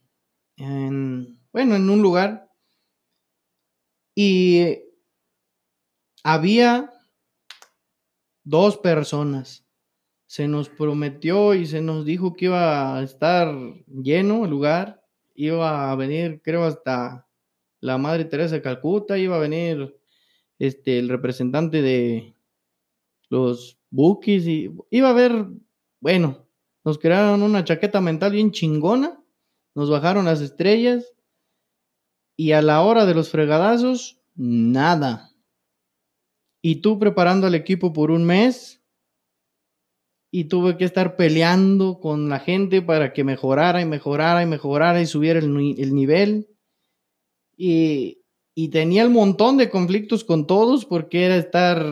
bueno, 1.54 1.76
en 1.76 1.88
un 1.88 2.02
lugar. 2.02 2.50
Y 4.16 4.76
había 6.24 6.92
dos 8.42 8.76
personas. 8.76 9.64
Se 10.26 10.48
nos 10.48 10.68
prometió 10.68 11.54
y 11.54 11.66
se 11.66 11.80
nos 11.80 12.04
dijo 12.04 12.34
que 12.34 12.46
iba 12.46 12.98
a 12.98 13.02
estar 13.04 13.54
lleno 13.86 14.44
el 14.44 14.50
lugar, 14.50 15.04
iba 15.36 15.92
a 15.92 15.94
venir, 15.94 16.40
creo, 16.42 16.64
hasta 16.64 17.28
la 17.78 17.98
Madre 17.98 18.24
Teresa 18.24 18.56
de 18.56 18.62
Calcuta, 18.62 19.16
iba 19.16 19.36
a 19.36 19.40
venir 19.40 19.96
este, 20.58 20.98
el 20.98 21.08
representante 21.08 21.82
de 21.82 22.34
los 23.28 23.78
Bookies 23.90 24.48
y 24.48 24.72
iba 24.90 25.06
a 25.06 25.12
haber, 25.12 25.46
bueno, 26.00 26.48
nos 26.84 26.98
crearon 26.98 27.42
una 27.42 27.62
chaqueta 27.62 28.00
mental 28.00 28.32
bien 28.32 28.50
chingona, 28.50 29.22
nos 29.76 29.88
bajaron 29.88 30.24
las 30.24 30.40
estrellas 30.40 31.13
y 32.36 32.52
a 32.52 32.62
la 32.62 32.82
hora 32.82 33.06
de 33.06 33.14
los 33.14 33.30
fregadazos, 33.30 34.20
nada. 34.34 35.30
Y 36.62 36.76
tú 36.76 36.98
preparando 36.98 37.46
al 37.46 37.54
equipo 37.54 37.92
por 37.92 38.10
un 38.10 38.24
mes 38.24 38.82
y 40.30 40.44
tuve 40.44 40.76
que 40.76 40.84
estar 40.84 41.16
peleando 41.16 42.00
con 42.00 42.28
la 42.28 42.40
gente 42.40 42.82
para 42.82 43.12
que 43.12 43.22
mejorara 43.22 43.80
y 43.80 43.84
mejorara 43.84 44.42
y 44.42 44.46
mejorara 44.46 45.00
y 45.00 45.06
subiera 45.06 45.38
el, 45.38 45.76
el 45.78 45.94
nivel. 45.94 46.48
Y, 47.56 48.24
y 48.54 48.68
tenía 48.68 49.02
el 49.02 49.10
montón 49.10 49.56
de 49.56 49.70
conflictos 49.70 50.24
con 50.24 50.46
todos 50.46 50.86
porque 50.86 51.24
era 51.24 51.36
estar 51.36 51.86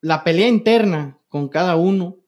la 0.00 0.24
pelea 0.24 0.48
interna 0.48 1.18
con 1.28 1.48
cada 1.48 1.76
uno, 1.76 2.18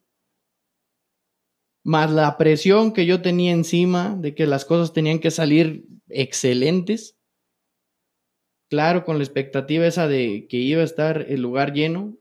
más 1.83 2.11
la 2.11 2.39
presión 2.39 2.93
que 2.93 3.05
yo 3.05 3.21
tenía 3.21 3.53
encima 3.53 4.17
de 4.17 4.35
que 4.35 4.47
las 4.47 4.65
cosas 4.65 4.93
tenían 4.93 5.19
que 5.19 5.31
salir 5.31 5.87
excelentes. 6.15 7.19
Claro, 8.71 9.05
con 9.05 9.19
la 9.19 9.25
expectativa 9.25 9.87
esa 9.87 10.09
de 10.09 10.47
que 10.49 10.57
iba 10.57 10.81
a 10.81 10.85
estar 10.85 11.27
el 11.29 11.41
lugar 11.43 11.73
lleno 11.73 12.17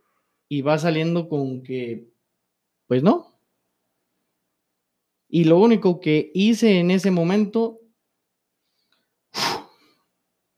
y 0.49 0.61
va 0.61 0.77
saliendo 0.77 1.29
con 1.29 1.63
que, 1.63 2.09
pues 2.87 3.03
no. 3.03 3.39
Y 5.29 5.45
lo 5.45 5.57
único 5.59 5.99
que 5.99 6.31
hice 6.33 6.79
en 6.79 6.91
ese 6.91 7.09
momento 7.09 7.79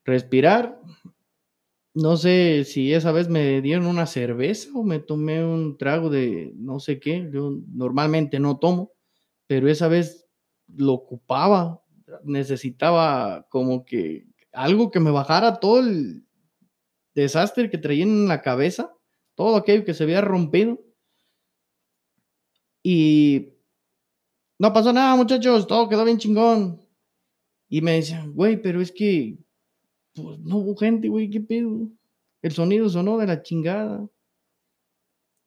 respirar. 0.05 0.79
No 1.93 2.17
sé 2.17 2.65
si 2.65 2.93
esa 2.93 3.13
vez 3.13 3.29
me 3.29 3.61
dieron 3.61 3.87
una 3.87 4.05
cerveza 4.05 4.69
o 4.75 4.83
me 4.83 4.99
tomé 4.99 5.45
un 5.45 5.77
trago 5.77 6.09
de 6.09 6.51
no 6.55 6.79
sé 6.81 6.99
qué. 6.99 7.29
Yo 7.31 7.57
normalmente 7.73 8.39
no 8.39 8.59
tomo, 8.59 8.91
pero 9.47 9.69
esa 9.69 9.87
vez 9.87 10.27
lo 10.67 10.93
ocupaba. 10.93 11.84
Necesitaba 12.23 13.47
como 13.49 13.85
que 13.85 14.27
algo 14.53 14.91
que 14.91 14.99
me 14.99 15.11
bajara 15.11 15.59
todo 15.59 15.79
el 15.79 16.25
desastre 17.13 17.69
que 17.69 17.77
traía 17.77 18.03
en 18.03 18.27
la 18.27 18.41
cabeza, 18.41 18.93
todo 19.35 19.55
aquello 19.57 19.85
que 19.85 19.93
se 19.93 20.03
había 20.03 20.21
rompido. 20.21 20.79
Y 22.83 23.53
no 24.59 24.71
pasó 24.71 24.93
nada, 24.93 25.15
muchachos, 25.15 25.67
todo 25.67 25.89
quedó 25.89 26.05
bien 26.05 26.17
chingón. 26.17 26.81
Y 27.67 27.81
me 27.81 27.93
decían, 27.93 28.33
güey, 28.33 28.61
pero 28.61 28.81
es 28.81 28.91
que 28.91 29.37
pues 30.13 30.39
no 30.39 30.57
hubo 30.57 30.75
gente, 30.77 31.09
güey, 31.09 31.29
qué 31.29 31.41
pedo. 31.41 31.89
El 32.41 32.51
sonido 32.51 32.87
sonó 32.89 33.17
de 33.17 33.27
la 33.27 33.41
chingada. 33.41 34.07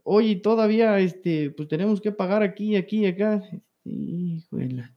Oye, 0.03 0.37
todavía, 0.37 0.99
este, 1.01 1.51
pues 1.51 1.69
tenemos 1.69 2.01
que 2.01 2.13
pagar 2.13 2.43
aquí, 2.43 2.77
aquí, 2.77 3.07
acá. 3.07 3.43
Hijo 3.85 4.57
de 4.57 4.69
la 4.71 4.95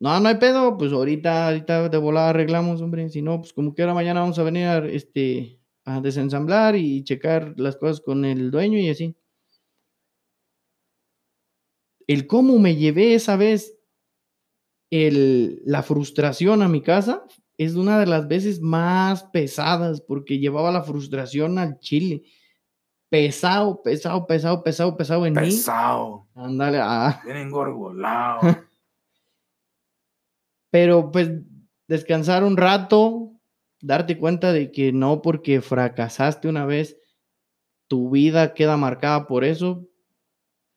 No, 0.00 0.20
no 0.20 0.28
hay 0.28 0.36
pedo, 0.36 0.76
pues 0.78 0.92
ahorita, 0.92 1.48
ahorita 1.48 1.88
de 1.88 1.98
volada 1.98 2.30
arreglamos, 2.30 2.80
hombre. 2.80 3.08
Si 3.10 3.20
no, 3.20 3.40
pues 3.40 3.52
como 3.52 3.74
que 3.74 3.82
ahora 3.82 3.94
mañana 3.94 4.20
vamos 4.20 4.38
a 4.38 4.44
venir 4.44 4.66
a, 4.66 4.86
este, 4.86 5.60
a 5.84 6.00
desensamblar 6.00 6.76
y 6.76 7.02
checar 7.02 7.54
las 7.56 7.76
cosas 7.76 8.00
con 8.00 8.24
el 8.24 8.50
dueño 8.50 8.78
y 8.78 8.90
así. 8.90 9.16
El 12.06 12.26
cómo 12.26 12.58
me 12.58 12.76
llevé 12.76 13.14
esa 13.14 13.36
vez 13.36 13.76
el, 14.90 15.60
la 15.64 15.82
frustración 15.82 16.62
a 16.62 16.68
mi 16.68 16.80
casa 16.80 17.24
es 17.58 17.74
una 17.74 17.98
de 17.98 18.06
las 18.06 18.28
veces 18.28 18.60
más 18.60 19.24
pesadas 19.24 20.00
porque 20.00 20.38
llevaba 20.38 20.70
la 20.70 20.84
frustración 20.84 21.58
al 21.58 21.80
chile. 21.80 22.22
Pesado, 23.10 23.82
pesado, 23.82 24.26
pesado, 24.26 24.62
pesado, 24.62 24.96
pesado 24.96 25.26
en 25.26 25.34
mí. 25.34 25.40
Pesado. 25.40 26.28
Ándale, 26.34 26.78
ah. 26.80 27.20
Bien 27.24 27.38
engorgolado. 27.38 28.40
Pero 30.70 31.10
pues 31.10 31.30
descansar 31.86 32.44
un 32.44 32.56
rato, 32.56 33.32
darte 33.80 34.18
cuenta 34.18 34.52
de 34.52 34.70
que 34.70 34.92
no 34.92 35.22
porque 35.22 35.60
fracasaste 35.60 36.48
una 36.48 36.66
vez, 36.66 36.98
tu 37.88 38.10
vida 38.10 38.54
queda 38.54 38.76
marcada 38.76 39.26
por 39.26 39.44
eso. 39.44 39.88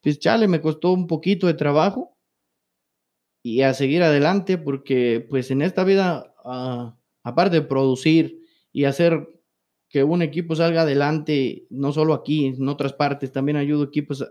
Pues 0.02 0.20
chale, 0.20 0.48
me 0.48 0.62
costó 0.62 0.94
un 0.94 1.08
poquito 1.08 1.48
de 1.48 1.54
trabajo 1.54 2.16
y 3.44 3.62
a 3.62 3.74
seguir 3.74 4.04
adelante 4.04 4.58
porque 4.58 5.26
pues 5.30 5.52
en 5.52 5.62
esta 5.62 5.84
vida 5.84 6.34
aparte 7.24 7.58
de 7.58 7.62
producir 7.64 8.40
y 8.72 8.86
hacer 8.86 9.28
que 9.90 10.04
un 10.06 10.22
equipo 10.22 10.56
salga 10.56 10.84
adelante, 10.84 11.66
no 11.70 11.92
solo 11.92 12.14
aquí, 12.14 12.46
en 12.46 12.68
otras 12.70 12.94
partes, 12.94 13.34
también 13.34 13.58
ayudo 13.58 13.84
equipos 13.84 14.26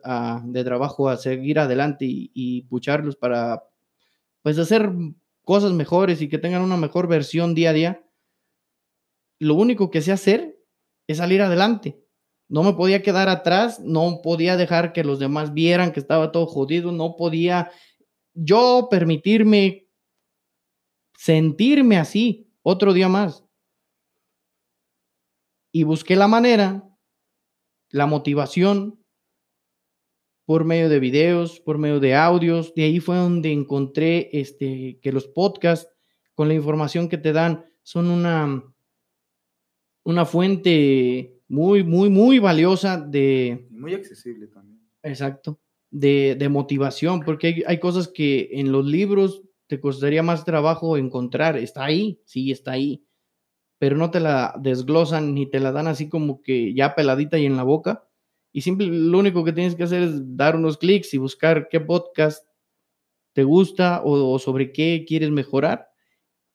de 0.45 0.65
trabajo 0.65 1.11
a 1.11 1.19
seguir 1.19 1.59
adelante 1.59 2.07
y, 2.09 2.63
pucharlos 2.63 3.15
para, 3.15 3.63
pues, 4.43 4.59
hacer 4.59 4.91
cosas 5.51 5.73
mejores 5.73 6.23
y 6.23 6.29
que 6.29 6.39
tengan 6.39 6.63
una 6.63 6.77
mejor 6.77 7.09
versión 7.09 7.57
día 7.57 7.71
a 7.71 7.73
día. 7.73 8.09
Lo 9.41 9.57
único 9.57 9.91
que 9.91 10.01
sé 10.01 10.13
hacer 10.13 10.57
es 11.09 11.17
salir 11.17 11.43
adelante. 11.43 12.01
No 12.49 12.63
me 12.63 12.75
podía 12.75 13.03
quedar 13.03 13.29
atrás, 13.29 13.81
no 13.81 14.21
podía 14.23 14.57
dejar 14.57 14.93
que 14.93 15.03
los 15.03 15.19
demás 15.19 15.53
vieran 15.53 15.91
que 15.91 15.99
estaba 15.99 16.31
todo 16.31 16.47
jodido, 16.47 16.93
no 16.93 17.17
podía 17.17 17.73
yo 18.33 18.87
permitirme 18.89 19.89
sentirme 21.19 21.97
así 21.99 22.49
otro 22.63 22.93
día 22.93 23.09
más. 23.09 23.45
Y 25.73 25.83
busqué 25.83 26.15
la 26.15 26.29
manera, 26.29 26.89
la 27.89 28.07
motivación, 28.07 29.00
por 30.51 30.65
medio 30.65 30.89
de 30.89 30.99
videos, 30.99 31.61
por 31.61 31.79
medio 31.79 32.01
de 32.01 32.17
audios. 32.17 32.75
De 32.75 32.83
ahí 32.83 32.99
fue 32.99 33.15
donde 33.15 33.53
encontré 33.53 34.31
este, 34.33 34.99
que 35.01 35.13
los 35.13 35.29
podcasts, 35.29 35.95
con 36.35 36.49
la 36.49 36.55
información 36.55 37.09
que 37.09 37.19
te 37.19 37.33
dan, 37.33 37.65
son 37.85 38.11
una, 38.11 38.65
una 40.03 40.25
fuente 40.25 41.41
muy, 41.47 41.85
muy, 41.85 42.11
muy 42.11 42.41
valiosa 42.41 43.01
de... 43.01 43.69
Muy 43.71 43.95
accesible 43.95 44.49
también. 44.49 44.81
Exacto. 45.05 45.61
De, 45.89 46.35
de 46.37 46.49
motivación, 46.49 47.21
porque 47.21 47.47
hay, 47.47 47.63
hay, 47.65 47.79
cosas 47.79 48.09
que 48.09 48.49
en 48.55 48.73
los 48.73 48.85
libros 48.85 49.45
te 49.69 49.79
costaría 49.79 50.25
más 50.25 50.45
trabajo 50.45 50.97
encontrar. 50.97 51.59
Está 51.59 51.85
ahí, 51.85 52.21
sí, 52.25 52.51
está 52.51 52.73
ahí, 52.73 53.05
pero 53.79 53.97
no 53.97 54.11
te 54.11 54.19
la 54.19 54.57
desglosan 54.59 55.33
ni 55.33 55.49
te 55.49 55.61
la 55.61 55.71
dan 55.71 55.87
así 55.87 56.09
como 56.09 56.43
que 56.43 56.75
ya 56.75 56.97
peladita 56.97 57.39
y 57.39 57.47
en 57.47 57.57
la 57.57 57.63
boca. 57.63 58.10
Y 58.53 58.63
simple, 58.63 58.87
lo 58.87 59.19
único 59.19 59.45
que 59.45 59.53
tienes 59.53 59.75
que 59.75 59.85
hacer 59.85 60.03
es 60.03 60.37
dar 60.37 60.57
unos 60.57 60.77
clics 60.77 61.15
y 61.15 61.19
buscar 61.19 61.69
qué 61.69 61.81
podcast 61.81 62.45
te 63.33 63.45
gusta 63.45 64.03
o, 64.05 64.39
sobre 64.39 64.73
qué 64.73 65.05
quieres 65.07 65.31
mejorar. 65.31 65.89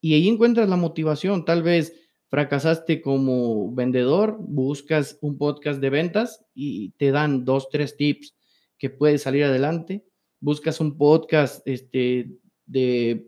Y 0.01 0.13
ahí 0.13 0.27
encuentras 0.27 0.67
la 0.69 0.75
motivación. 0.75 1.45
Tal 1.45 1.63
vez 1.63 1.93
fracasaste 2.27 3.01
como 3.01 3.73
vendedor, 3.73 4.37
buscas 4.39 5.17
un 5.21 5.37
podcast 5.37 5.79
de 5.79 5.89
ventas 5.89 6.45
y 6.53 6.91
te 6.91 7.11
dan 7.11 7.45
dos, 7.45 7.69
tres 7.69 7.95
tips 7.95 8.35
que 8.77 8.89
puedes 8.89 9.21
salir 9.21 9.45
adelante. 9.45 10.05
Buscas 10.41 10.79
un 10.81 10.97
podcast 10.97 11.65
este, 11.65 12.29
de 12.65 13.25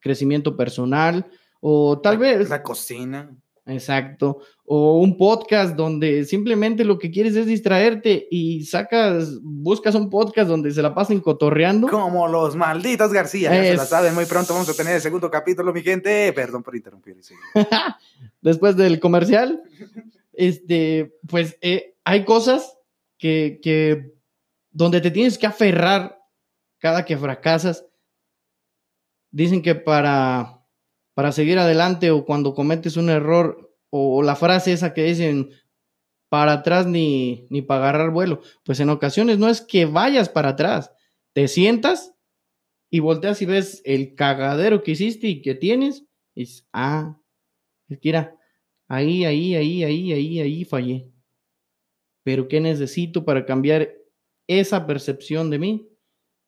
crecimiento 0.00 0.56
personal 0.56 1.26
o 1.60 1.98
tal 2.00 2.18
vez... 2.18 2.50
La 2.50 2.62
cocina. 2.62 3.34
Exacto. 3.70 4.38
O 4.64 5.00
un 5.00 5.16
podcast 5.16 5.76
donde 5.76 6.24
simplemente 6.24 6.84
lo 6.84 6.98
que 6.98 7.10
quieres 7.10 7.36
es 7.36 7.46
distraerte 7.46 8.28
y 8.30 8.64
sacas, 8.64 9.40
buscas 9.42 9.94
un 9.94 10.10
podcast 10.10 10.48
donde 10.48 10.70
se 10.70 10.82
la 10.82 10.94
pasen 10.94 11.20
cotorreando. 11.20 11.88
Como 11.88 12.28
los 12.28 12.56
malditos 12.56 13.12
García. 13.12 13.54
Ya 13.54 13.62
se 13.62 13.76
la 13.76 13.86
saben, 13.86 14.14
muy 14.14 14.26
pronto 14.26 14.52
vamos 14.52 14.68
a 14.68 14.74
tener 14.74 14.94
el 14.94 15.00
segundo 15.00 15.30
capítulo, 15.30 15.72
mi 15.72 15.82
gente. 15.82 16.32
Perdón 16.32 16.62
por 16.62 16.76
interrumpir. 16.76 17.16
Después 18.40 18.76
del 18.76 19.00
comercial, 19.00 19.62
este, 20.32 21.16
pues 21.28 21.56
eh, 21.60 21.94
hay 22.04 22.24
cosas 22.24 22.76
que, 23.18 23.60
que 23.62 24.14
donde 24.70 25.00
te 25.00 25.10
tienes 25.10 25.38
que 25.38 25.46
aferrar 25.46 26.18
cada 26.78 27.04
que 27.04 27.16
fracasas 27.16 27.84
dicen 29.30 29.62
que 29.62 29.74
para, 29.74 30.59
para 31.20 31.32
seguir 31.32 31.58
adelante 31.58 32.10
o 32.10 32.24
cuando 32.24 32.54
cometes 32.54 32.96
un 32.96 33.10
error 33.10 33.76
o 33.90 34.22
la 34.22 34.36
frase 34.36 34.72
esa 34.72 34.94
que 34.94 35.04
dicen, 35.04 35.50
para 36.30 36.54
atrás 36.54 36.86
ni, 36.86 37.46
ni 37.50 37.60
para 37.60 37.82
agarrar 37.82 38.10
vuelo. 38.10 38.40
Pues 38.64 38.80
en 38.80 38.88
ocasiones 38.88 39.38
no 39.38 39.50
es 39.50 39.60
que 39.60 39.84
vayas 39.84 40.30
para 40.30 40.48
atrás, 40.48 40.94
te 41.34 41.46
sientas 41.46 42.14
y 42.88 43.00
volteas 43.00 43.42
y 43.42 43.44
ves 43.44 43.82
el 43.84 44.14
cagadero 44.14 44.82
que 44.82 44.92
hiciste 44.92 45.26
y 45.26 45.42
que 45.42 45.54
tienes, 45.54 46.06
y 46.34 46.40
dices, 46.40 46.66
ah, 46.72 47.20
es 47.90 47.98
que 47.98 48.08
era, 48.08 48.38
ahí, 48.88 49.26
ahí, 49.26 49.54
ahí, 49.54 49.84
ahí, 49.84 50.14
ahí, 50.14 50.40
ahí 50.40 50.64
fallé. 50.64 51.12
Pero 52.22 52.48
¿qué 52.48 52.62
necesito 52.62 53.26
para 53.26 53.44
cambiar 53.44 53.92
esa 54.46 54.86
percepción 54.86 55.50
de 55.50 55.58
mí? 55.58 55.86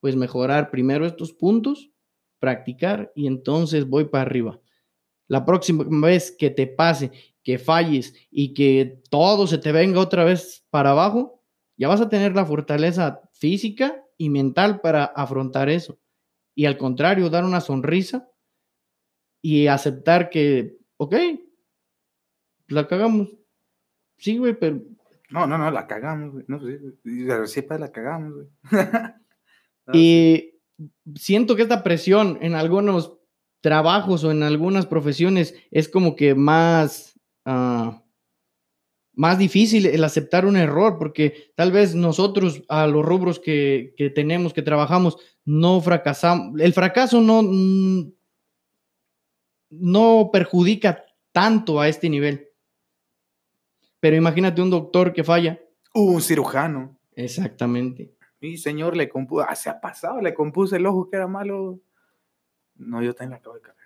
Pues 0.01 0.17
mejorar 0.17 0.71
primero 0.71 1.05
estos 1.05 1.35
puntos, 1.35 1.91
practicar 2.39 3.13
y 3.15 3.27
entonces 3.27 3.87
voy 3.87 4.07
para 4.07 4.23
arriba. 4.23 4.62
La 5.33 5.47
próxima 5.47 5.83
vez 5.89 6.31
que 6.31 6.51
te 6.51 6.67
pase, 6.67 7.11
que 7.43 7.59
falles 7.59 8.15
y 8.31 8.53
que 8.53 9.01
todo 9.09 9.47
se 9.47 9.57
te 9.57 9.73
venga 9.73 9.99
otra 9.99 10.25
vez 10.25 10.67
para 10.69 10.91
abajo, 10.91 11.43
ya 11.79 11.89
vas 11.89 12.03
a 12.03 12.11
tener 12.11 12.35
la 12.35 12.45
fortaleza 12.45 13.23
física 13.33 14.05
y 14.19 14.29
mental 14.29 14.83
para 14.83 15.07
afrontar 15.07 15.71
eso. 15.71 15.99
Y 16.55 16.67
al 16.67 16.77
contrario, 16.77 17.31
dar 17.31 17.45
una 17.47 17.63
sonrisa 17.63 18.29
y 19.41 19.69
aceptar 19.69 20.29
que, 20.29 20.77
ok, 20.99 21.15
la 22.69 22.87
cagamos. 22.87 23.31
Sí, 24.19 24.37
güey, 24.37 24.53
pero 24.53 24.83
no, 25.31 25.47
no, 25.47 25.57
no, 25.57 25.71
la 25.71 25.87
cagamos, 25.87 26.33
güey. 26.33 26.45
No, 26.47 26.61
sí, 26.61 27.47
siempre 27.47 27.79
la 27.79 27.91
cagamos, 27.91 28.35
güey. 28.35 28.49
y 29.95 30.61
siento 31.15 31.57
que 31.57 31.63
esta 31.63 31.83
presión 31.83 32.39
en 32.43 32.55
algunos 32.55 33.22
trabajos 33.63 34.25
o 34.25 34.31
en 34.31 34.43
algunas 34.43 34.85
profesiones 34.85 35.55
es 35.71 35.89
como 35.89 36.15
que 36.15 36.35
más, 36.35 37.19
uh, 37.47 37.93
más 39.15 39.39
difícil 39.39 39.87
el 39.87 40.05
aceptar 40.05 40.45
un 40.45 40.57
error, 40.57 40.99
porque 40.99 41.53
tal 41.55 41.73
vez 41.73 41.95
nosotros 41.95 42.63
a 42.69 42.87
los 42.87 43.05
rubros 43.05 43.39
que, 43.39 43.95
que 43.97 44.11
tenemos, 44.11 44.53
que 44.53 44.63
trabajamos, 44.63 45.17
no 45.45 45.81
fracasamos. 45.81 46.61
El 46.61 46.75
fracaso 46.75 47.21
no, 47.21 47.43
no 49.71 50.31
perjudica 50.33 51.05
tanto 51.33 51.81
a 51.81 51.89
este 51.89 52.11
nivel. 52.11 52.49
Pero 54.01 54.17
imagínate 54.17 54.61
un 54.61 54.71
doctor 54.71 55.13
que 55.13 55.25
falla. 55.25 55.61
un 55.95 56.21
cirujano. 56.21 56.99
Exactamente. 57.15 58.15
Mi 58.41 58.57
señor 58.57 58.97
le 58.97 59.09
compuso, 59.09 59.47
ah, 59.49 59.55
se 59.55 59.71
ha 59.71 59.81
pasado, 59.81 60.21
le 60.21 60.35
compuse 60.35 60.77
el 60.77 60.87
ojo 60.87 61.09
que 61.09 61.17
era 61.17 61.29
malo. 61.29 61.81
No, 62.87 63.03
yo 63.03 63.15
también 63.15 63.31
la 63.31 63.37
acabo 63.37 63.57
de 63.57 63.63
cagar. 63.63 63.77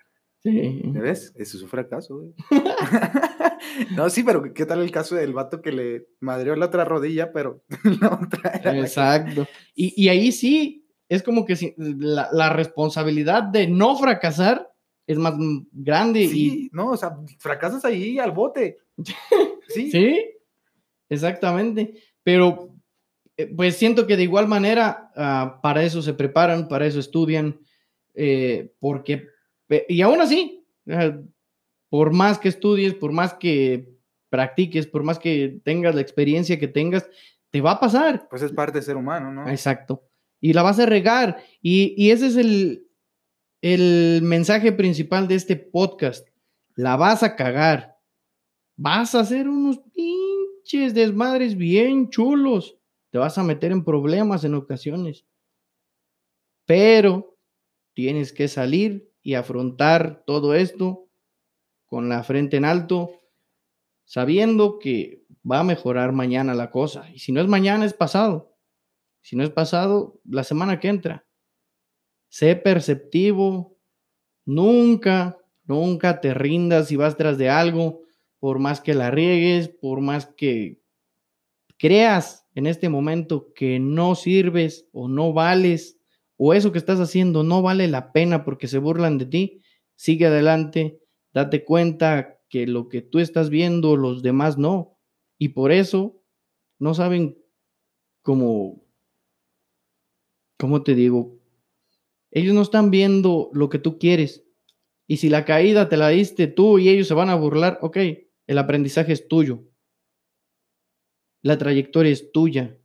Sí. 0.42 0.82
ves? 0.84 1.32
Eso 1.36 1.56
es 1.56 1.62
un 1.62 1.68
fracaso, 1.68 2.18
güey. 2.18 2.34
no, 3.96 4.08
sí, 4.10 4.22
pero 4.22 4.54
¿qué 4.54 4.64
tal 4.64 4.80
el 4.80 4.90
caso 4.90 5.16
del 5.16 5.32
vato 5.32 5.60
que 5.60 5.72
le 5.72 6.06
madreó 6.20 6.54
la 6.54 6.66
otra 6.66 6.84
rodilla, 6.84 7.32
pero 7.32 7.64
la 8.00 8.20
otra 8.22 8.50
era 8.50 8.78
Exacto. 8.78 9.46
Y, 9.74 9.92
y, 10.00 10.08
ahí 10.08 10.30
sí, 10.30 10.86
es 11.08 11.22
como 11.22 11.44
que 11.44 11.56
si, 11.56 11.74
la, 11.76 12.28
la, 12.32 12.50
responsabilidad 12.50 13.42
de 13.42 13.66
no 13.66 13.96
fracasar 13.96 14.70
es 15.06 15.18
más 15.18 15.34
grande. 15.72 16.28
Sí, 16.28 16.68
no, 16.72 16.90
o 16.90 16.96
sea, 16.96 17.16
fracasas 17.38 17.84
ahí 17.84 18.18
al 18.18 18.32
bote. 18.32 18.78
Sí. 19.68 19.90
Sí, 19.90 20.24
exactamente. 21.08 21.94
Pero 22.22 22.76
eh, 23.36 23.52
pues 23.54 23.76
siento 23.76 24.06
que 24.06 24.16
de 24.16 24.22
igual 24.22 24.46
manera 24.46 25.10
ah, 25.16 25.58
para 25.60 25.82
eso 25.82 26.02
se 26.02 26.14
preparan, 26.14 26.68
para 26.68 26.86
eso 26.86 27.00
estudian, 27.00 27.58
eh, 28.16 28.74
porque, 28.80 29.28
y 29.88 30.00
aún 30.02 30.20
así, 30.20 30.66
por 31.88 32.12
más 32.12 32.38
que 32.38 32.48
estudies, 32.48 32.94
por 32.94 33.12
más 33.12 33.34
que 33.34 33.88
practiques, 34.30 34.86
por 34.86 35.02
más 35.04 35.18
que 35.18 35.60
tengas 35.64 35.94
la 35.94 36.00
experiencia 36.00 36.58
que 36.58 36.68
tengas, 36.68 37.08
te 37.50 37.60
va 37.60 37.72
a 37.72 37.80
pasar. 37.80 38.26
Pues 38.28 38.42
es 38.42 38.52
parte 38.52 38.78
de 38.78 38.84
ser 38.84 38.96
humano, 38.96 39.32
¿no? 39.32 39.48
Exacto. 39.48 40.08
Y 40.40 40.52
la 40.52 40.62
vas 40.62 40.78
a 40.78 40.86
regar. 40.86 41.38
Y, 41.62 41.94
y 41.96 42.10
ese 42.10 42.26
es 42.26 42.36
el, 42.36 42.88
el 43.62 44.20
mensaje 44.22 44.72
principal 44.72 45.28
de 45.28 45.36
este 45.36 45.56
podcast. 45.56 46.28
La 46.74 46.96
vas 46.96 47.22
a 47.22 47.36
cagar 47.36 47.96
vas 48.76 49.14
a 49.14 49.20
hacer 49.20 49.48
unos 49.48 49.80
pinches 49.94 50.94
desmadres 50.94 51.56
bien 51.56 52.10
chulos. 52.10 52.78
Te 53.10 53.18
vas 53.18 53.38
a 53.38 53.42
meter 53.42 53.72
en 53.72 53.84
problemas 53.84 54.44
en 54.44 54.54
ocasiones. 54.54 55.24
Pero 56.66 57.35
tienes 57.96 58.34
que 58.34 58.46
salir 58.46 59.10
y 59.22 59.34
afrontar 59.34 60.22
todo 60.26 60.54
esto 60.54 61.08
con 61.86 62.10
la 62.10 62.22
frente 62.24 62.58
en 62.58 62.66
alto, 62.66 63.22
sabiendo 64.04 64.78
que 64.78 65.24
va 65.50 65.60
a 65.60 65.64
mejorar 65.64 66.12
mañana 66.12 66.54
la 66.54 66.70
cosa. 66.70 67.08
Y 67.10 67.20
si 67.20 67.32
no 67.32 67.40
es 67.40 67.48
mañana, 67.48 67.86
es 67.86 67.94
pasado. 67.94 68.54
Si 69.22 69.34
no 69.34 69.44
es 69.44 69.48
pasado, 69.48 70.20
la 70.28 70.44
semana 70.44 70.78
que 70.78 70.88
entra. 70.88 71.24
Sé 72.28 72.54
perceptivo. 72.54 73.78
Nunca, 74.44 75.38
nunca 75.64 76.20
te 76.20 76.34
rindas 76.34 76.88
si 76.88 76.96
vas 76.96 77.16
tras 77.16 77.38
de 77.38 77.48
algo 77.48 78.02
por 78.38 78.58
más 78.58 78.82
que 78.82 78.92
la 78.92 79.10
riegues, 79.10 79.68
por 79.68 80.02
más 80.02 80.26
que 80.26 80.82
creas 81.78 82.46
en 82.54 82.66
este 82.66 82.90
momento 82.90 83.54
que 83.54 83.78
no 83.80 84.14
sirves 84.16 84.86
o 84.92 85.08
no 85.08 85.32
vales, 85.32 85.98
o 86.36 86.54
eso 86.54 86.72
que 86.72 86.78
estás 86.78 87.00
haciendo 87.00 87.42
no 87.42 87.62
vale 87.62 87.88
la 87.88 88.12
pena 88.12 88.44
porque 88.44 88.68
se 88.68 88.78
burlan 88.78 89.18
de 89.18 89.26
ti, 89.26 89.62
sigue 89.94 90.26
adelante, 90.26 91.00
date 91.32 91.64
cuenta 91.64 92.38
que 92.48 92.66
lo 92.66 92.88
que 92.88 93.02
tú 93.02 93.18
estás 93.18 93.50
viendo, 93.50 93.96
los 93.96 94.22
demás 94.22 94.58
no, 94.58 94.98
y 95.38 95.48
por 95.50 95.72
eso 95.72 96.22
no 96.78 96.94
saben 96.94 97.38
cómo, 98.22 98.84
¿cómo 100.58 100.82
te 100.82 100.94
digo? 100.94 101.38
Ellos 102.30 102.54
no 102.54 102.62
están 102.62 102.90
viendo 102.90 103.50
lo 103.52 103.68
que 103.68 103.78
tú 103.78 103.98
quieres. 103.98 104.44
Y 105.06 105.18
si 105.18 105.28
la 105.28 105.44
caída 105.44 105.88
te 105.88 105.96
la 105.96 106.08
diste 106.08 106.48
tú 106.48 106.78
y 106.78 106.88
ellos 106.88 107.08
se 107.08 107.14
van 107.14 107.30
a 107.30 107.36
burlar, 107.36 107.78
ok, 107.80 107.96
el 108.46 108.58
aprendizaje 108.58 109.12
es 109.12 109.28
tuyo. 109.28 109.64
La 111.42 111.56
trayectoria 111.56 112.12
es 112.12 112.32
tuya. 112.32 112.78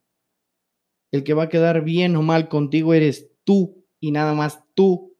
El 1.12 1.24
que 1.24 1.34
va 1.34 1.44
a 1.44 1.50
quedar 1.50 1.84
bien 1.84 2.16
o 2.16 2.22
mal 2.22 2.48
contigo 2.48 2.94
eres 2.94 3.31
tú 3.44 3.86
y 4.00 4.12
nada 4.12 4.34
más 4.34 4.64
tú 4.74 5.16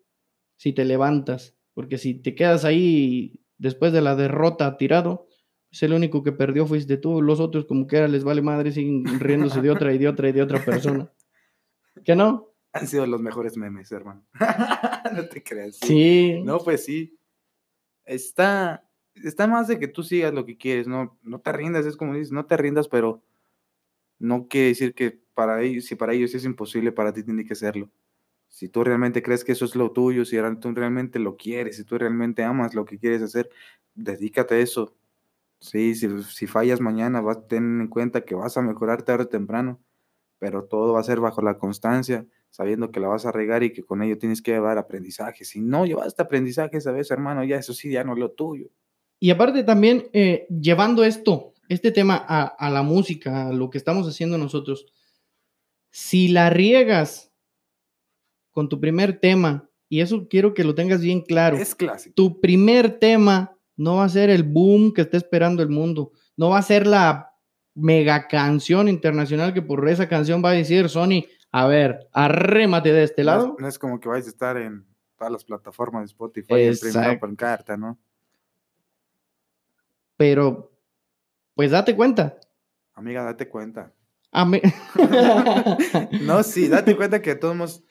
si 0.58 0.74
te 0.74 0.86
levantas. 0.86 1.56
Porque 1.74 1.98
si 1.98 2.14
te 2.14 2.36
quedas 2.36 2.66
ahí 2.66 3.40
después 3.58 3.94
de 3.94 4.02
la 4.02 4.16
derrota 4.16 4.78
tirado, 4.78 5.28
es 5.72 5.84
el 5.84 5.94
único 5.94 6.24
que 6.24 6.32
perdió 6.32 6.68
fuiste 6.68 6.98
tú. 6.98 7.22
Los 7.22 7.40
otros 7.40 7.66
como 7.66 7.88
que 7.88 7.98
era 7.98 8.08
les 8.08 8.24
vale 8.24 8.42
madre, 8.42 8.72
siguen 8.72 9.20
riéndose 9.20 9.62
de 9.62 9.72
otra 9.72 9.94
y 9.94 9.98
de 9.98 10.08
otra 10.08 10.30
y 10.30 10.32
de 10.34 10.42
otra 10.42 10.64
persona. 10.64 11.12
¿Qué 12.04 12.16
no? 12.16 12.54
Han 12.74 12.88
sido 12.88 13.06
los 13.06 13.22
mejores 13.22 13.58
memes, 13.58 13.92
hermano. 13.92 14.26
no 15.16 15.26
te 15.28 15.44
creas. 15.44 15.78
sí. 15.78 16.42
No, 16.44 16.60
pues 16.60 16.86
sí. 16.86 17.18
Está, 18.06 18.88
está 19.16 19.48
más 19.48 19.68
de 19.68 19.80
que 19.80 19.88
tú 19.88 20.04
sigas 20.04 20.34
lo 20.34 20.46
que 20.46 20.58
quieres, 20.58 20.88
no, 20.88 21.18
no 21.22 21.40
te 21.40 21.52
rindas, 21.52 21.86
es 21.86 21.96
como 21.96 22.14
dices, 22.14 22.32
no 22.32 22.46
te 22.46 22.58
rindas, 22.58 22.88
pero 22.88 23.24
no 24.20 24.48
quiere 24.48 24.68
decir 24.70 24.94
que 24.94 25.22
para 25.34 25.62
ellos, 25.62 25.86
si 25.86 25.96
para 25.96 26.14
ellos 26.14 26.34
es 26.34 26.46
imposible, 26.46 26.92
para 26.92 27.14
ti 27.14 27.24
tiene 27.24 27.46
que 27.46 27.56
serlo. 27.56 27.90
Si 28.52 28.70
tú 28.70 28.84
realmente 28.84 29.24
crees 29.24 29.44
que 29.44 29.54
eso 29.54 29.66
es 29.66 29.76
lo 29.76 29.92
tuyo, 29.92 30.26
si 30.26 30.38
tú 30.60 30.72
realmente 30.74 31.18
lo 31.20 31.38
quieres, 31.38 31.78
si 31.78 31.86
tú 31.86 31.98
realmente 31.98 32.44
amas 32.44 32.76
lo 32.76 32.86
que 32.86 33.00
quieres 33.00 33.24
hacer, 33.24 33.50
dedícate 33.96 34.56
a 34.56 34.60
eso. 34.60 34.96
Sí, 35.60 35.96
si, 35.96 36.24
si 36.24 36.48
fallas 36.48 36.82
mañana, 36.82 37.22
vas, 37.22 37.48
ten 37.48 37.82
en 37.82 37.88
cuenta 37.88 38.22
que 38.26 38.36
vas 38.36 38.58
a 38.58 38.62
mejorar 38.62 39.04
tarde 39.04 39.24
o 39.24 39.28
temprano, 39.30 39.80
pero 40.38 40.66
todo 40.66 40.94
va 40.94 41.00
a 41.00 41.04
ser 41.04 41.22
bajo 41.22 41.42
la 41.42 41.58
constancia, 41.58 42.28
sabiendo 42.50 42.92
que 42.92 43.00
la 43.00 43.08
vas 43.08 43.26
a 43.26 43.32
regar 43.32 43.64
y 43.64 43.72
que 43.72 43.84
con 43.84 44.04
ello 44.04 44.18
tienes 44.18 44.42
que 44.42 44.52
llevar 44.52 44.78
aprendizaje. 44.78 45.46
Si 45.46 45.62
no 45.62 45.86
llevaste 45.86 46.22
aprendizaje 46.22 46.78
esa 46.78 46.92
vez, 46.92 47.10
hermano, 47.10 47.44
ya 47.44 47.56
eso 47.56 47.74
sí, 47.74 47.90
ya 47.90 48.04
no 48.04 48.14
es 48.14 48.20
lo 48.20 48.32
tuyo. 48.32 48.70
Y 49.20 49.30
aparte 49.30 49.64
también, 49.64 50.10
eh, 50.14 50.46
llevando 50.50 51.04
esto, 51.04 51.54
este 51.70 51.92
tema 51.92 52.18
a, 52.18 52.70
la 52.70 52.84
música, 52.84 53.48
a 53.48 53.54
lo 53.54 53.70
que 53.70 53.78
estamos 53.78 54.08
haciendo 54.08 54.38
nosotros, 54.38 54.88
si 55.90 56.28
la 56.28 56.50
riegas 56.50 57.31
con 58.52 58.70
tu 58.70 58.80
primer 58.80 59.20
tema, 59.20 59.70
y 59.90 60.02
eso 60.02 60.28
quiero 60.30 60.54
que 60.54 60.64
lo 60.64 60.76
tengas 60.76 61.02
bien 61.02 61.22
claro. 61.22 61.58
Es 61.58 61.76
clásico. 61.76 62.14
Tu 62.16 62.40
primer 62.40 63.00
tema 63.00 63.58
no 63.76 63.98
va 63.98 64.06
a 64.06 64.10
ser 64.10 64.30
el 64.30 64.44
boom 64.44 64.94
que 64.94 65.02
está 65.02 65.18
esperando 65.18 65.64
el 65.64 65.70
mundo. 65.70 66.12
No 66.38 66.50
va 66.50 66.60
a 66.60 66.64
ser 66.64 66.88
la 66.88 67.34
mega 67.74 68.28
canción 68.28 68.88
internacional 68.88 69.54
que 69.54 69.62
por 69.62 69.88
esa 69.88 70.08
canción 70.08 70.44
va 70.44 70.50
a 70.50 70.54
decir 70.54 70.90
Sony, 70.90 71.26
a 71.52 71.68
ver, 71.68 72.08
arrémate 72.14 72.94
de 72.94 73.04
este 73.04 73.24
lado. 73.24 73.56
No 73.60 73.68
es, 73.68 73.78
como 73.78 74.00
que 74.00 74.08
vais 74.08 74.26
a 74.26 74.30
estar 74.30 74.58
en 74.58 74.86
todas 75.18 75.32
las 75.32 75.44
plataformas 75.44 76.04
de 76.04 76.06
Spotify 76.06 76.54
en 76.54 76.78
primera 76.80 77.20
pancarta, 77.20 77.76
¿no? 77.76 77.98
Pero, 80.16 80.72
pues 81.56 81.72
date 81.72 81.96
cuenta. 81.96 82.38
Amiga, 82.94 83.24
date 83.24 83.50
cuenta. 83.50 83.92
no, 86.22 86.44
sí, 86.44 86.70
date 86.70 86.96
cuenta 86.96 87.22
que 87.22 87.36
todos 87.36 87.84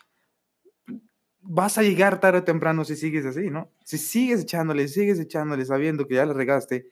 vas 1.42 1.78
a 1.78 1.82
llegar 1.82 2.20
tarde 2.20 2.40
o 2.40 2.44
temprano 2.44 2.84
si 2.84 2.96
sigues 2.96 3.24
así, 3.24 3.50
¿no? 3.50 3.70
Si 3.84 3.98
sigues 3.98 4.42
echándole, 4.42 4.88
sigues 4.88 5.18
echándole, 5.18 5.64
sabiendo 5.64 6.06
que 6.06 6.16
ya 6.16 6.26
le 6.26 6.34
regaste, 6.34 6.88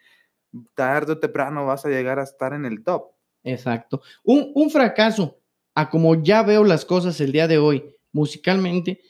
tarde 0.74 1.12
o 1.12 1.18
temprano 1.18 1.66
vas 1.66 1.84
a 1.84 1.88
llegar 1.88 2.18
a 2.18 2.24
estar 2.24 2.52
en 2.52 2.64
el 2.64 2.82
top. 2.82 3.12
Exacto. 3.44 4.02
Un, 4.24 4.52
un 4.54 4.70
fracaso, 4.70 5.40
a 5.74 5.90
como 5.90 6.22
ya 6.22 6.42
veo 6.42 6.64
las 6.64 6.84
cosas 6.84 7.20
el 7.20 7.32
día 7.32 7.46
de 7.46 7.58
hoy, 7.58 7.96
musicalmente, 8.12 9.00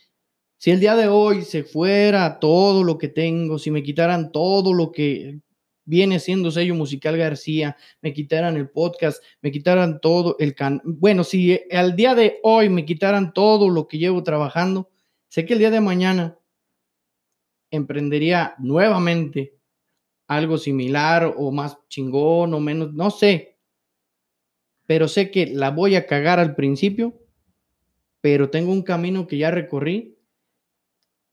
si 0.58 0.72
el 0.72 0.80
día 0.80 0.96
de 0.96 1.06
hoy 1.06 1.42
se 1.42 1.62
fuera 1.62 2.40
todo 2.40 2.82
lo 2.82 2.98
que 2.98 3.08
tengo, 3.08 3.58
si 3.58 3.70
me 3.70 3.82
quitaran 3.82 4.32
todo 4.32 4.74
lo 4.74 4.90
que 4.90 5.38
viene 5.84 6.18
siendo 6.18 6.50
sello 6.50 6.74
musical 6.74 7.16
García, 7.16 7.76
me 8.02 8.12
quitaran 8.12 8.56
el 8.56 8.68
podcast, 8.68 9.22
me 9.40 9.50
quitaran 9.50 10.00
todo 10.00 10.36
el 10.38 10.54
can... 10.54 10.82
Bueno, 10.84 11.24
si 11.24 11.60
al 11.70 11.96
día 11.96 12.14
de 12.14 12.38
hoy 12.42 12.68
me 12.68 12.84
quitaran 12.84 13.32
todo 13.32 13.70
lo 13.70 13.86
que 13.86 13.98
llevo 13.98 14.22
trabajando, 14.22 14.90
sé 15.28 15.44
que 15.44 15.54
el 15.54 15.58
día 15.58 15.70
de 15.70 15.80
mañana 15.80 16.38
emprendería 17.70 18.54
nuevamente 18.58 19.58
algo 20.26 20.58
similar 20.58 21.34
o 21.36 21.50
más 21.50 21.78
chingón 21.88 22.54
o 22.54 22.60
menos, 22.60 22.92
no 22.92 23.10
sé. 23.10 23.58
Pero 24.86 25.08
sé 25.08 25.30
que 25.30 25.46
la 25.46 25.70
voy 25.70 25.96
a 25.96 26.06
cagar 26.06 26.38
al 26.38 26.54
principio, 26.54 27.18
pero 28.20 28.50
tengo 28.50 28.72
un 28.72 28.82
camino 28.82 29.26
que 29.26 29.38
ya 29.38 29.50
recorrí 29.50 30.18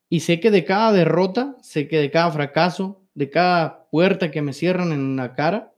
y 0.09 0.21
sé 0.21 0.39
que 0.39 0.51
de 0.51 0.65
cada 0.65 0.91
derrota, 0.91 1.57
sé 1.61 1.87
que 1.87 1.97
de 1.97 2.11
cada 2.11 2.31
fracaso, 2.31 3.01
de 3.13 3.29
cada 3.29 3.89
puerta 3.89 4.31
que 4.31 4.41
me 4.41 4.53
cierran 4.53 4.91
en 4.91 5.15
la 5.15 5.33
cara, 5.35 5.73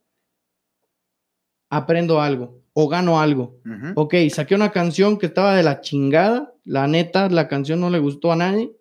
aprendo 1.70 2.22
algo 2.22 2.62
o 2.80 2.88
gano 2.88 3.20
algo. 3.20 3.60
Ok, 3.96 4.14
saqué 4.30 4.54
una 4.54 4.72
canción 4.72 5.18
que 5.18 5.26
estaba 5.26 5.56
de 5.56 5.64
la 5.64 5.82
chingada, 5.82 6.54
la 6.64 6.88
neta, 6.88 7.28
la 7.28 7.48
canción 7.48 7.80
no 7.80 7.90
le 7.90 7.98
gustó 7.98 8.32
a 8.32 8.36
nadie, 8.36 8.72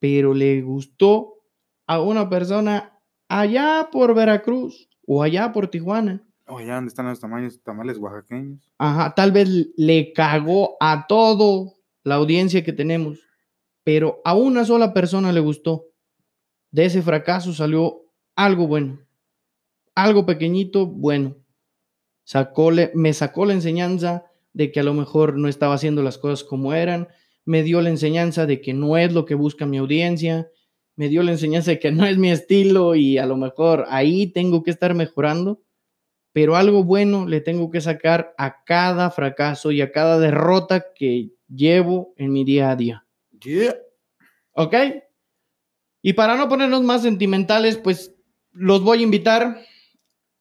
pero 0.00 0.34
le 0.34 0.60
gustó 0.60 1.36
a 1.86 2.02
una 2.02 2.28
persona 2.28 2.92
allá 3.26 3.88
por 3.90 4.14
Veracruz 4.14 4.90
o 5.06 5.22
allá 5.22 5.50
por 5.50 5.68
Tijuana. 5.68 6.22
O 6.46 6.58
allá 6.58 6.74
donde 6.74 6.88
están 6.88 7.06
los 7.06 7.18
tamaños, 7.18 7.62
tamales 7.62 7.96
oaxaqueños. 7.96 8.70
Ajá, 8.76 9.14
tal 9.14 9.32
vez 9.32 9.48
le 9.78 10.12
cagó 10.12 10.76
a 10.78 11.06
todo 11.08 11.76
la 12.04 12.16
audiencia 12.16 12.62
que 12.62 12.74
tenemos, 12.74 13.18
pero 13.82 14.20
a 14.26 14.34
una 14.34 14.66
sola 14.66 14.92
persona 14.92 15.32
le 15.32 15.40
gustó 15.40 15.86
de 16.70 16.84
ese 16.84 17.00
fracaso 17.00 17.54
salió 17.54 18.02
algo 18.36 18.66
bueno, 18.66 19.00
algo 19.94 20.26
pequeñito, 20.26 20.86
bueno. 20.86 21.39
Sacóle, 22.24 22.90
me 22.94 23.12
sacó 23.12 23.46
la 23.46 23.54
enseñanza 23.54 24.24
de 24.52 24.72
que 24.72 24.80
a 24.80 24.82
lo 24.82 24.94
mejor 24.94 25.36
no 25.36 25.48
estaba 25.48 25.74
haciendo 25.74 26.02
las 26.02 26.18
cosas 26.18 26.44
como 26.44 26.74
eran, 26.74 27.08
me 27.44 27.62
dio 27.62 27.80
la 27.80 27.90
enseñanza 27.90 28.46
de 28.46 28.60
que 28.60 28.74
no 28.74 28.96
es 28.96 29.12
lo 29.12 29.24
que 29.24 29.34
busca 29.34 29.66
mi 29.66 29.78
audiencia, 29.78 30.50
me 30.96 31.08
dio 31.08 31.22
la 31.22 31.32
enseñanza 31.32 31.70
de 31.70 31.78
que 31.78 31.92
no 31.92 32.04
es 32.04 32.18
mi 32.18 32.30
estilo 32.30 32.94
y 32.94 33.18
a 33.18 33.26
lo 33.26 33.36
mejor 33.36 33.86
ahí 33.88 34.26
tengo 34.26 34.62
que 34.62 34.70
estar 34.70 34.94
mejorando, 34.94 35.62
pero 36.32 36.56
algo 36.56 36.84
bueno 36.84 37.26
le 37.26 37.40
tengo 37.40 37.70
que 37.70 37.80
sacar 37.80 38.34
a 38.38 38.62
cada 38.64 39.10
fracaso 39.10 39.70
y 39.70 39.80
a 39.80 39.92
cada 39.92 40.18
derrota 40.18 40.86
que 40.94 41.30
llevo 41.48 42.12
en 42.16 42.32
mi 42.32 42.44
día 42.44 42.70
a 42.70 42.76
día. 42.76 43.06
Yeah. 43.42 43.76
¿Ok? 44.52 44.74
Y 46.02 46.12
para 46.12 46.36
no 46.36 46.48
ponernos 46.48 46.82
más 46.82 47.02
sentimentales, 47.02 47.76
pues 47.76 48.14
los 48.52 48.82
voy 48.82 49.00
a 49.00 49.02
invitar 49.02 49.60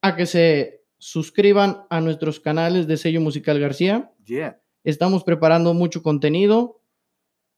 a 0.01 0.15
que 0.15 0.25
se 0.25 0.78
suscriban 0.99 1.85
a 1.89 2.01
nuestros 2.01 2.39
canales 2.39 2.88
de 2.88 2.97
Sello 2.97 3.21
Musical 3.21 3.59
García. 3.59 4.12
Yeah. 4.25 4.62
Estamos 4.83 5.23
preparando 5.23 5.73
mucho 5.73 6.03
contenido, 6.03 6.81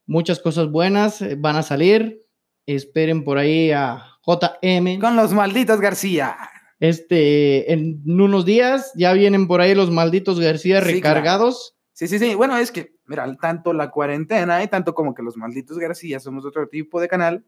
muchas 0.06 0.38
cosas 0.40 0.70
buenas 0.70 1.20
eh, 1.20 1.36
van 1.38 1.56
a 1.56 1.62
salir. 1.62 2.20
Esperen 2.64 3.24
por 3.24 3.38
ahí 3.38 3.72
a 3.72 4.04
JM. 4.24 5.00
Con 5.00 5.16
los 5.16 5.32
malditos 5.32 5.80
García. 5.80 6.36
Este, 6.78 7.72
en 7.72 8.02
unos 8.06 8.44
días 8.44 8.92
ya 8.96 9.12
vienen 9.12 9.46
por 9.46 9.60
ahí 9.60 9.74
los 9.74 9.90
malditos 9.90 10.40
García 10.40 10.80
recargados. 10.80 11.76
Sí, 11.92 12.08
sí, 12.08 12.18
sí. 12.18 12.34
Bueno, 12.34 12.56
es 12.56 12.72
que, 12.72 12.94
mira, 13.06 13.36
tanto 13.40 13.72
la 13.72 13.90
cuarentena 13.90 14.62
y 14.62 14.68
tanto 14.68 14.94
como 14.94 15.14
que 15.14 15.22
los 15.22 15.36
malditos 15.36 15.78
García 15.78 16.20
somos 16.20 16.44
otro 16.44 16.68
tipo 16.68 17.00
de 17.00 17.08
canal 17.08 17.44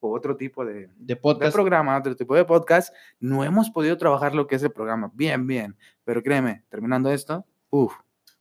o 0.00 0.14
otro 0.14 0.36
tipo 0.36 0.64
de, 0.64 0.88
de, 0.96 1.16
podcast. 1.16 1.52
programa, 1.52 1.98
otro 1.98 2.16
tipo 2.16 2.34
de 2.34 2.44
podcast, 2.44 2.94
no 3.20 3.44
hemos 3.44 3.70
podido 3.70 3.96
trabajar 3.96 4.34
lo 4.34 4.46
que 4.46 4.56
es 4.56 4.62
el 4.62 4.72
programa. 4.72 5.10
Bien, 5.14 5.46
bien. 5.46 5.76
Pero 6.04 6.22
créeme, 6.22 6.64
terminando 6.68 7.10
esto, 7.10 7.44
uff, 7.70 7.94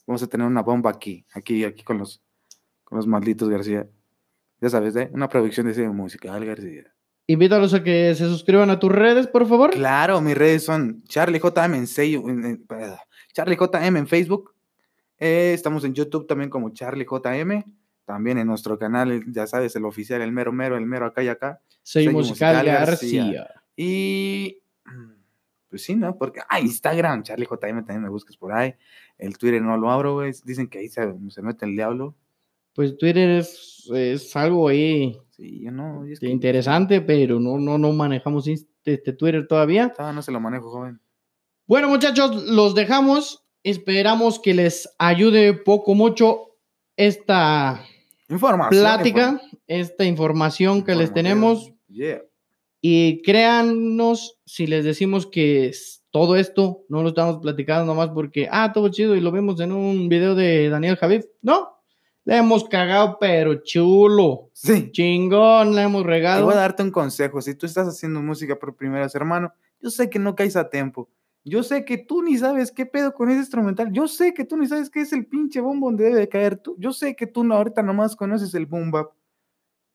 vamos 0.06 0.24
a 0.24 0.28
tener 0.28 0.48
una 0.48 0.62
bomba 0.62 0.89
aquí, 0.89 1.26
aquí, 1.34 1.63
aquí 1.63 1.84
con 1.84 1.98
los, 1.98 2.22
con 2.84 2.98
los 2.98 3.08
malditos 3.08 3.50
García. 3.50 3.88
Ya 4.60 4.70
sabes, 4.70 4.96
¿eh? 4.96 5.10
una 5.13 5.30
producción 5.30 5.67
de 5.67 5.74
cine 5.74 5.89
musical 5.89 6.43
García. 6.46 6.93
Invítalos 7.30 7.74
a 7.74 7.84
que 7.84 8.15
se 8.15 8.26
suscriban 8.26 8.70
a 8.70 8.80
tus 8.80 8.91
redes, 8.91 9.28
por 9.28 9.46
favor. 9.46 9.72
Claro, 9.72 10.22
mis 10.22 10.38
redes 10.38 10.63
son 10.63 11.04
CharlieJM 11.04 11.74
en, 11.74 12.46
en, 12.46 12.65
CharlieJM 13.34 13.98
en 13.98 14.08
Facebook. 14.08 14.56
Eh, 15.20 15.52
estamos 15.54 15.84
en 15.84 15.93
YouTube 15.93 16.26
también 16.26 16.50
como 16.50 16.70
CharlieJM 16.70 17.63
también 18.08 18.38
en 18.38 18.48
nuestro 18.48 18.80
canal, 18.80 19.22
ya 19.28 19.46
sabes, 19.48 19.76
el 19.76 19.84
oficial, 19.84 20.22
el 20.22 20.32
mero 20.32 20.54
mero, 20.54 20.78
el 20.78 20.86
mero 20.86 21.06
acá 21.06 21.24
y 21.24 21.28
acá. 21.28 21.60
Soy 21.84 22.08
musical, 22.08 22.65
García. 22.65 23.50
Y 23.76 24.62
pues 25.70 25.84
sí, 25.84 25.98
¿no? 25.98 26.17
Porque, 26.17 26.39
ah, 26.48 26.62
Instagram, 26.62 27.24
Charlie 27.24 27.46
JM 27.46 27.84
también 27.84 28.04
me 28.04 28.10
buscas 28.10 28.38
por 28.38 28.54
ahí. 28.54 28.74
El 29.17 29.38
Twitter 29.38 29.62
no 29.62 29.76
lo 29.76 29.91
abro, 29.91 30.13
güey. 30.13 30.32
Dicen 30.46 30.70
que 30.70 30.80
ahí 30.80 30.88
se, 30.88 31.06
mete 31.41 31.65
el 31.65 31.74
diablo. 31.74 32.15
Pues 32.74 32.98
Twitter 32.98 33.30
es, 33.30 33.91
es 33.93 34.34
algo 34.38 34.70
ahí. 34.70 35.20
Sí, 35.32 35.63
yo 35.65 35.72
no. 35.72 36.06
interesante, 36.22 37.02
pero 37.02 37.41
no, 37.41 37.60
no, 37.60 37.78
no 37.78 37.91
manejamos 37.91 38.48
este 38.48 39.12
Twitter 39.12 39.46
todavía. 39.48 39.93
Ah, 39.98 40.13
no 40.13 40.22
se 40.22 40.32
lo 40.32 40.39
manejo, 40.39 40.72
joven. 40.72 41.02
Bueno, 41.65 41.89
muchachos, 41.89 42.46
los 42.46 42.74
dejamos. 42.74 43.46
Esperamos 43.63 44.39
que 44.39 44.54
les 44.54 44.96
ayude 44.98 45.54
poco, 45.54 45.93
mucho 45.93 46.54
esta 46.96 47.84
Información. 48.29 48.81
Plática, 48.81 49.41
esta 49.67 50.03
información 50.05 50.83
que 50.83 50.95
les 50.95 51.13
tenemos. 51.13 51.73
Y 52.81 53.21
créannos 53.23 54.37
si 54.45 54.67
les 54.67 54.83
decimos 54.83 55.25
que 55.25 55.71
todo 56.11 56.35
esto 56.35 56.85
no 56.89 57.03
lo 57.03 57.09
estamos 57.09 57.37
platicando 57.41 57.85
nomás 57.85 58.09
porque, 58.09 58.47
ah, 58.51 58.71
todo 58.71 58.89
chido 58.89 59.15
y 59.15 59.21
lo 59.21 59.31
vemos 59.31 59.59
en 59.59 59.71
un 59.71 60.09
video 60.09 60.35
de 60.35 60.69
Daniel 60.69 60.95
Javid. 60.97 61.23
No, 61.41 61.77
le 62.23 62.37
hemos 62.37 62.65
cagado, 62.65 63.17
pero 63.19 63.63
chulo. 63.63 64.49
Sí. 64.53 64.91
Chingón, 64.91 65.75
le 65.75 65.83
hemos 65.83 66.05
regado. 66.05 66.45
voy 66.45 66.53
a 66.53 66.57
darte 66.57 66.83
un 66.83 66.91
consejo. 66.91 67.41
Si 67.41 67.55
tú 67.55 67.65
estás 67.65 67.87
haciendo 67.87 68.21
música 68.21 68.57
por 68.57 68.75
primera 68.75 69.03
vez, 69.03 69.15
hermano, 69.15 69.53
yo 69.79 69.89
sé 69.89 70.09
que 70.09 70.19
no 70.19 70.35
caes 70.35 70.55
a 70.55 70.69
tiempo. 70.69 71.09
Yo 71.49 71.63
sé 71.63 71.86
que 71.86 71.97
tú 71.97 72.23
ni 72.23 72.38
sabes 72.38 72.73
qué 72.73 72.86
pedo 72.86 73.13
con 73.13 73.29
ese 73.29 73.39
instrumental. 73.39 73.89
Yo 73.93 74.10
sé 74.10 74.33
que 74.33 74.43
tú 74.43 74.57
ni 74.57 74.67
sabes 74.67 74.89
qué 74.89 74.99
es 74.99 75.13
el 75.13 75.25
pinche 75.25 75.62
bombo 75.62 75.88
donde 75.88 76.03
debe 76.03 76.27
caer. 76.27 76.57
Tú, 76.57 76.75
yo 76.77 76.91
sé 76.91 77.15
que 77.15 77.25
tú 77.25 77.45
no, 77.45 77.55
ahorita 77.55 77.81
nomás 77.83 78.17
conoces 78.17 78.53
el 78.53 78.65
boom 78.65 78.91
bap. 78.91 79.13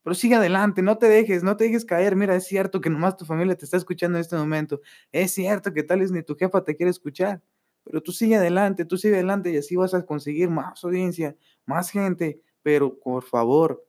Pero 0.03 0.15
sigue 0.15 0.35
adelante, 0.35 0.81
no 0.81 0.97
te 0.97 1.09
dejes, 1.09 1.43
no 1.43 1.57
te 1.59 1.65
dejes 1.65 1.85
caer. 1.85 2.17
Mira, 2.17 2.35
es 2.35 2.47
cierto 2.47 2.81
que 2.81 2.89
nomás 2.89 3.19
tu 3.19 3.27
familia 3.27 3.55
te 3.55 3.67
está 3.67 3.77
escuchando 3.77 4.17
en 4.17 4.23
este 4.23 4.35
momento. 4.35 4.81
Es 5.13 5.33
cierto 5.33 5.75
que 5.75 5.83
tal 5.83 6.01
vez 6.01 6.11
ni 6.11 6.23
tu 6.23 6.35
jefa 6.37 6.65
te 6.65 6.75
quiere 6.75 6.91
escuchar. 6.91 7.43
Pero 7.85 8.03
tú 8.03 8.13
sigue 8.13 8.37
adelante, 8.37 8.87
tú 8.87 8.97
sigue 8.97 9.17
adelante 9.17 9.51
y 9.53 9.59
así 9.59 9.77
vas 9.77 9.93
a 9.93 10.07
conseguir 10.07 10.49
más 10.49 10.83
audiencia, 10.83 11.37
más 11.67 11.91
gente. 11.91 12.41
Pero 12.63 12.99
por 12.99 13.25
favor, 13.25 13.85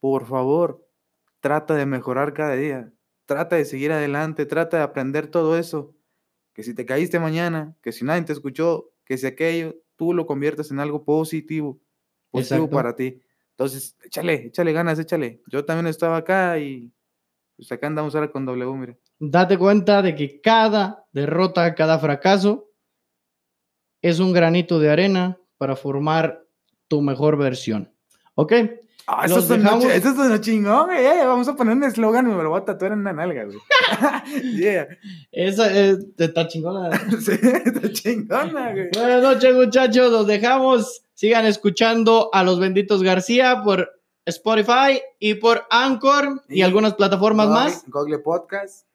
por 0.00 0.26
favor, 0.26 0.86
trata 1.40 1.76
de 1.76 1.86
mejorar 1.86 2.34
cada 2.34 2.56
día. 2.56 2.92
Trata 3.24 3.56
de 3.56 3.64
seguir 3.64 3.90
adelante, 3.92 4.44
trata 4.44 4.76
de 4.76 4.82
aprender 4.82 5.28
todo 5.28 5.56
eso 5.56 5.95
que 6.56 6.62
si 6.62 6.72
te 6.72 6.86
caíste 6.86 7.20
mañana, 7.20 7.76
que 7.82 7.92
si 7.92 8.02
nadie 8.02 8.22
te 8.22 8.32
escuchó, 8.32 8.90
que 9.04 9.18
si 9.18 9.26
aquello, 9.26 9.76
tú 9.94 10.14
lo 10.14 10.24
conviertas 10.24 10.70
en 10.70 10.80
algo 10.80 11.04
positivo, 11.04 11.78
positivo 12.30 12.70
para 12.70 12.96
ti. 12.96 13.20
Entonces, 13.50 13.94
échale, 14.02 14.46
échale 14.46 14.72
ganas, 14.72 14.98
échale. 14.98 15.42
Yo 15.48 15.66
también 15.66 15.86
estaba 15.86 16.16
acá 16.16 16.58
y 16.58 16.90
pues 17.56 17.70
acá 17.72 17.88
andamos 17.88 18.14
ahora 18.14 18.30
con 18.30 18.46
W, 18.46 18.72
mire. 18.72 18.98
Date 19.18 19.58
cuenta 19.58 20.00
de 20.00 20.14
que 20.14 20.40
cada 20.40 21.04
derrota, 21.12 21.74
cada 21.74 21.98
fracaso 21.98 22.70
es 24.00 24.18
un 24.18 24.32
granito 24.32 24.78
de 24.78 24.88
arena 24.88 25.38
para 25.58 25.76
formar 25.76 26.42
tu 26.88 27.02
mejor 27.02 27.36
versión. 27.36 27.92
¿Ok? 28.34 28.54
Ah, 29.08 29.24
eso, 29.24 29.38
es 29.38 29.48
dejamos... 29.48 29.84
es 29.84 30.40
chingón, 30.40 30.86
güey. 30.86 31.04
vamos 31.24 31.46
a 31.46 31.54
poner 31.54 31.76
un 31.76 31.84
eslogan 31.84 32.28
y 32.28 32.34
me 32.34 32.42
lo 32.42 32.50
voy 32.50 32.60
a 32.60 32.64
tatuar 32.64 32.90
en 32.90 33.00
una 33.00 33.12
nalga, 33.12 33.44
güey. 33.44 33.58
yeah. 34.56 34.88
Esa 35.30 35.72
es, 35.72 35.98
está 36.18 36.48
chingona. 36.48 36.90
sí, 37.20 37.32
está 37.64 37.92
chingona, 37.92 38.72
güey. 38.72 38.90
Buenas 38.92 39.22
noches, 39.22 39.54
muchachos. 39.54 40.10
Los 40.10 40.26
dejamos. 40.26 41.04
Sigan 41.14 41.46
escuchando 41.46 42.30
a 42.32 42.42
los 42.42 42.58
benditos 42.58 43.04
García 43.04 43.62
por 43.62 43.92
Spotify 44.24 45.00
y 45.20 45.34
por 45.34 45.66
Anchor 45.70 46.42
y, 46.48 46.62
algunas 46.62 46.94
plataformas 46.94 47.48
más. 47.48 47.84
Google 47.86 48.18
Podcast. 48.18 48.88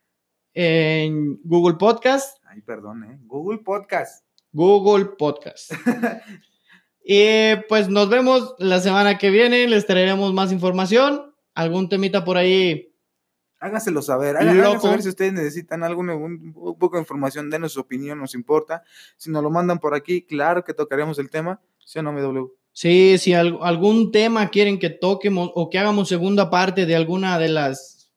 En 0.53 1.39
Google 1.45 1.77
Podcast. 1.77 2.37
Ay, 2.45 2.59
perdón, 2.61 3.05
¿eh? 3.05 3.17
Google 3.23 3.59
Podcast. 3.59 4.25
Google 4.51 5.05
Podcast. 5.17 5.71
Y 7.03 7.55
pues 7.67 7.89
nos 7.89 8.09
vemos 8.09 8.55
la 8.59 8.79
semana 8.79 9.17
que 9.17 9.29
viene, 9.29 9.67
les 9.67 9.85
traeremos 9.85 10.33
más 10.33 10.51
información, 10.51 11.33
algún 11.53 11.89
temita 11.89 12.23
por 12.23 12.37
ahí 12.37 12.91
Hágaselo 13.61 14.01
saber, 14.01 14.37
háganlo 14.37 14.79
saber 14.79 15.03
si 15.03 15.09
ustedes 15.09 15.33
necesitan 15.33 15.83
algo, 15.83 16.01
un, 16.01 16.51
poco 16.79 16.95
de 16.95 17.01
información, 17.01 17.51
denos 17.51 17.73
su 17.73 17.79
opinión, 17.79 18.17
nos 18.17 18.33
importa. 18.33 18.81
Si 19.17 19.29
nos 19.29 19.43
lo 19.43 19.51
mandan 19.51 19.77
por 19.77 19.93
aquí, 19.93 20.23
claro 20.23 20.63
que 20.63 20.73
tocaremos 20.73 21.19
el 21.19 21.29
tema, 21.29 21.61
¿sí 21.77 21.99
o 21.99 22.01
no, 22.01 22.11
MW? 22.11 22.47
Sí, 22.73 23.19
si 23.19 23.35
algún 23.35 24.11
tema 24.11 24.49
quieren 24.49 24.79
que 24.79 24.89
toquemos 24.89 25.51
o 25.53 25.69
que 25.69 25.77
hagamos 25.77 26.09
segunda 26.09 26.49
parte 26.49 26.87
de 26.87 26.95
alguna 26.95 27.37
de 27.37 27.49
las 27.49 28.11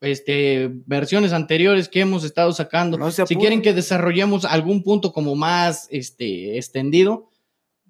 este, 0.00 0.72
versiones 0.86 1.32
anteriores 1.32 1.88
que 1.88 2.00
hemos 2.00 2.24
estado 2.24 2.50
sacando, 2.50 3.12
si 3.12 3.36
quieren 3.36 3.62
que 3.62 3.72
desarrollemos 3.72 4.44
algún 4.44 4.82
punto 4.82 5.12
como 5.12 5.36
más 5.36 5.86
este, 5.88 6.58
extendido, 6.58 7.28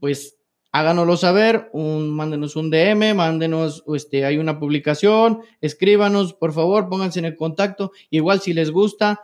pues 0.02 0.36
háganoslo 0.72 1.16
saber, 1.16 1.70
un, 1.72 2.10
mándenos 2.10 2.56
un 2.56 2.70
DM, 2.70 3.14
mándenos, 3.14 3.84
este, 3.94 4.24
hay 4.24 4.36
una 4.36 4.58
publicación, 4.58 5.42
escríbanos, 5.60 6.34
por 6.34 6.52
favor, 6.52 6.88
pónganse 6.88 7.20
en 7.20 7.26
el 7.26 7.36
contacto. 7.36 7.92
Igual 8.10 8.40
si 8.40 8.52
les 8.52 8.72
gusta, 8.72 9.20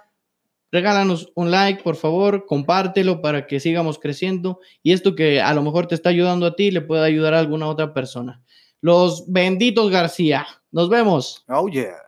regálanos 0.70 1.32
un 1.34 1.50
like, 1.50 1.82
por 1.82 1.96
favor, 1.96 2.46
compártelo 2.46 3.20
para 3.20 3.48
que 3.48 3.58
sigamos 3.58 3.98
creciendo 3.98 4.60
y 4.84 4.92
esto 4.92 5.16
que 5.16 5.40
a 5.40 5.52
lo 5.52 5.64
mejor 5.64 5.88
te 5.88 5.96
está 5.96 6.10
ayudando 6.10 6.46
a 6.46 6.54
ti 6.54 6.70
le 6.70 6.80
pueda 6.80 7.02
ayudar 7.02 7.34
a 7.34 7.40
alguna 7.40 7.66
otra 7.66 7.92
persona. 7.92 8.40
Los 8.80 9.24
benditos 9.26 9.90
García. 9.90 10.46
Nos 10.70 10.88
vemos. 10.88 11.44
Oh, 11.48 11.68
yeah. 11.68 12.07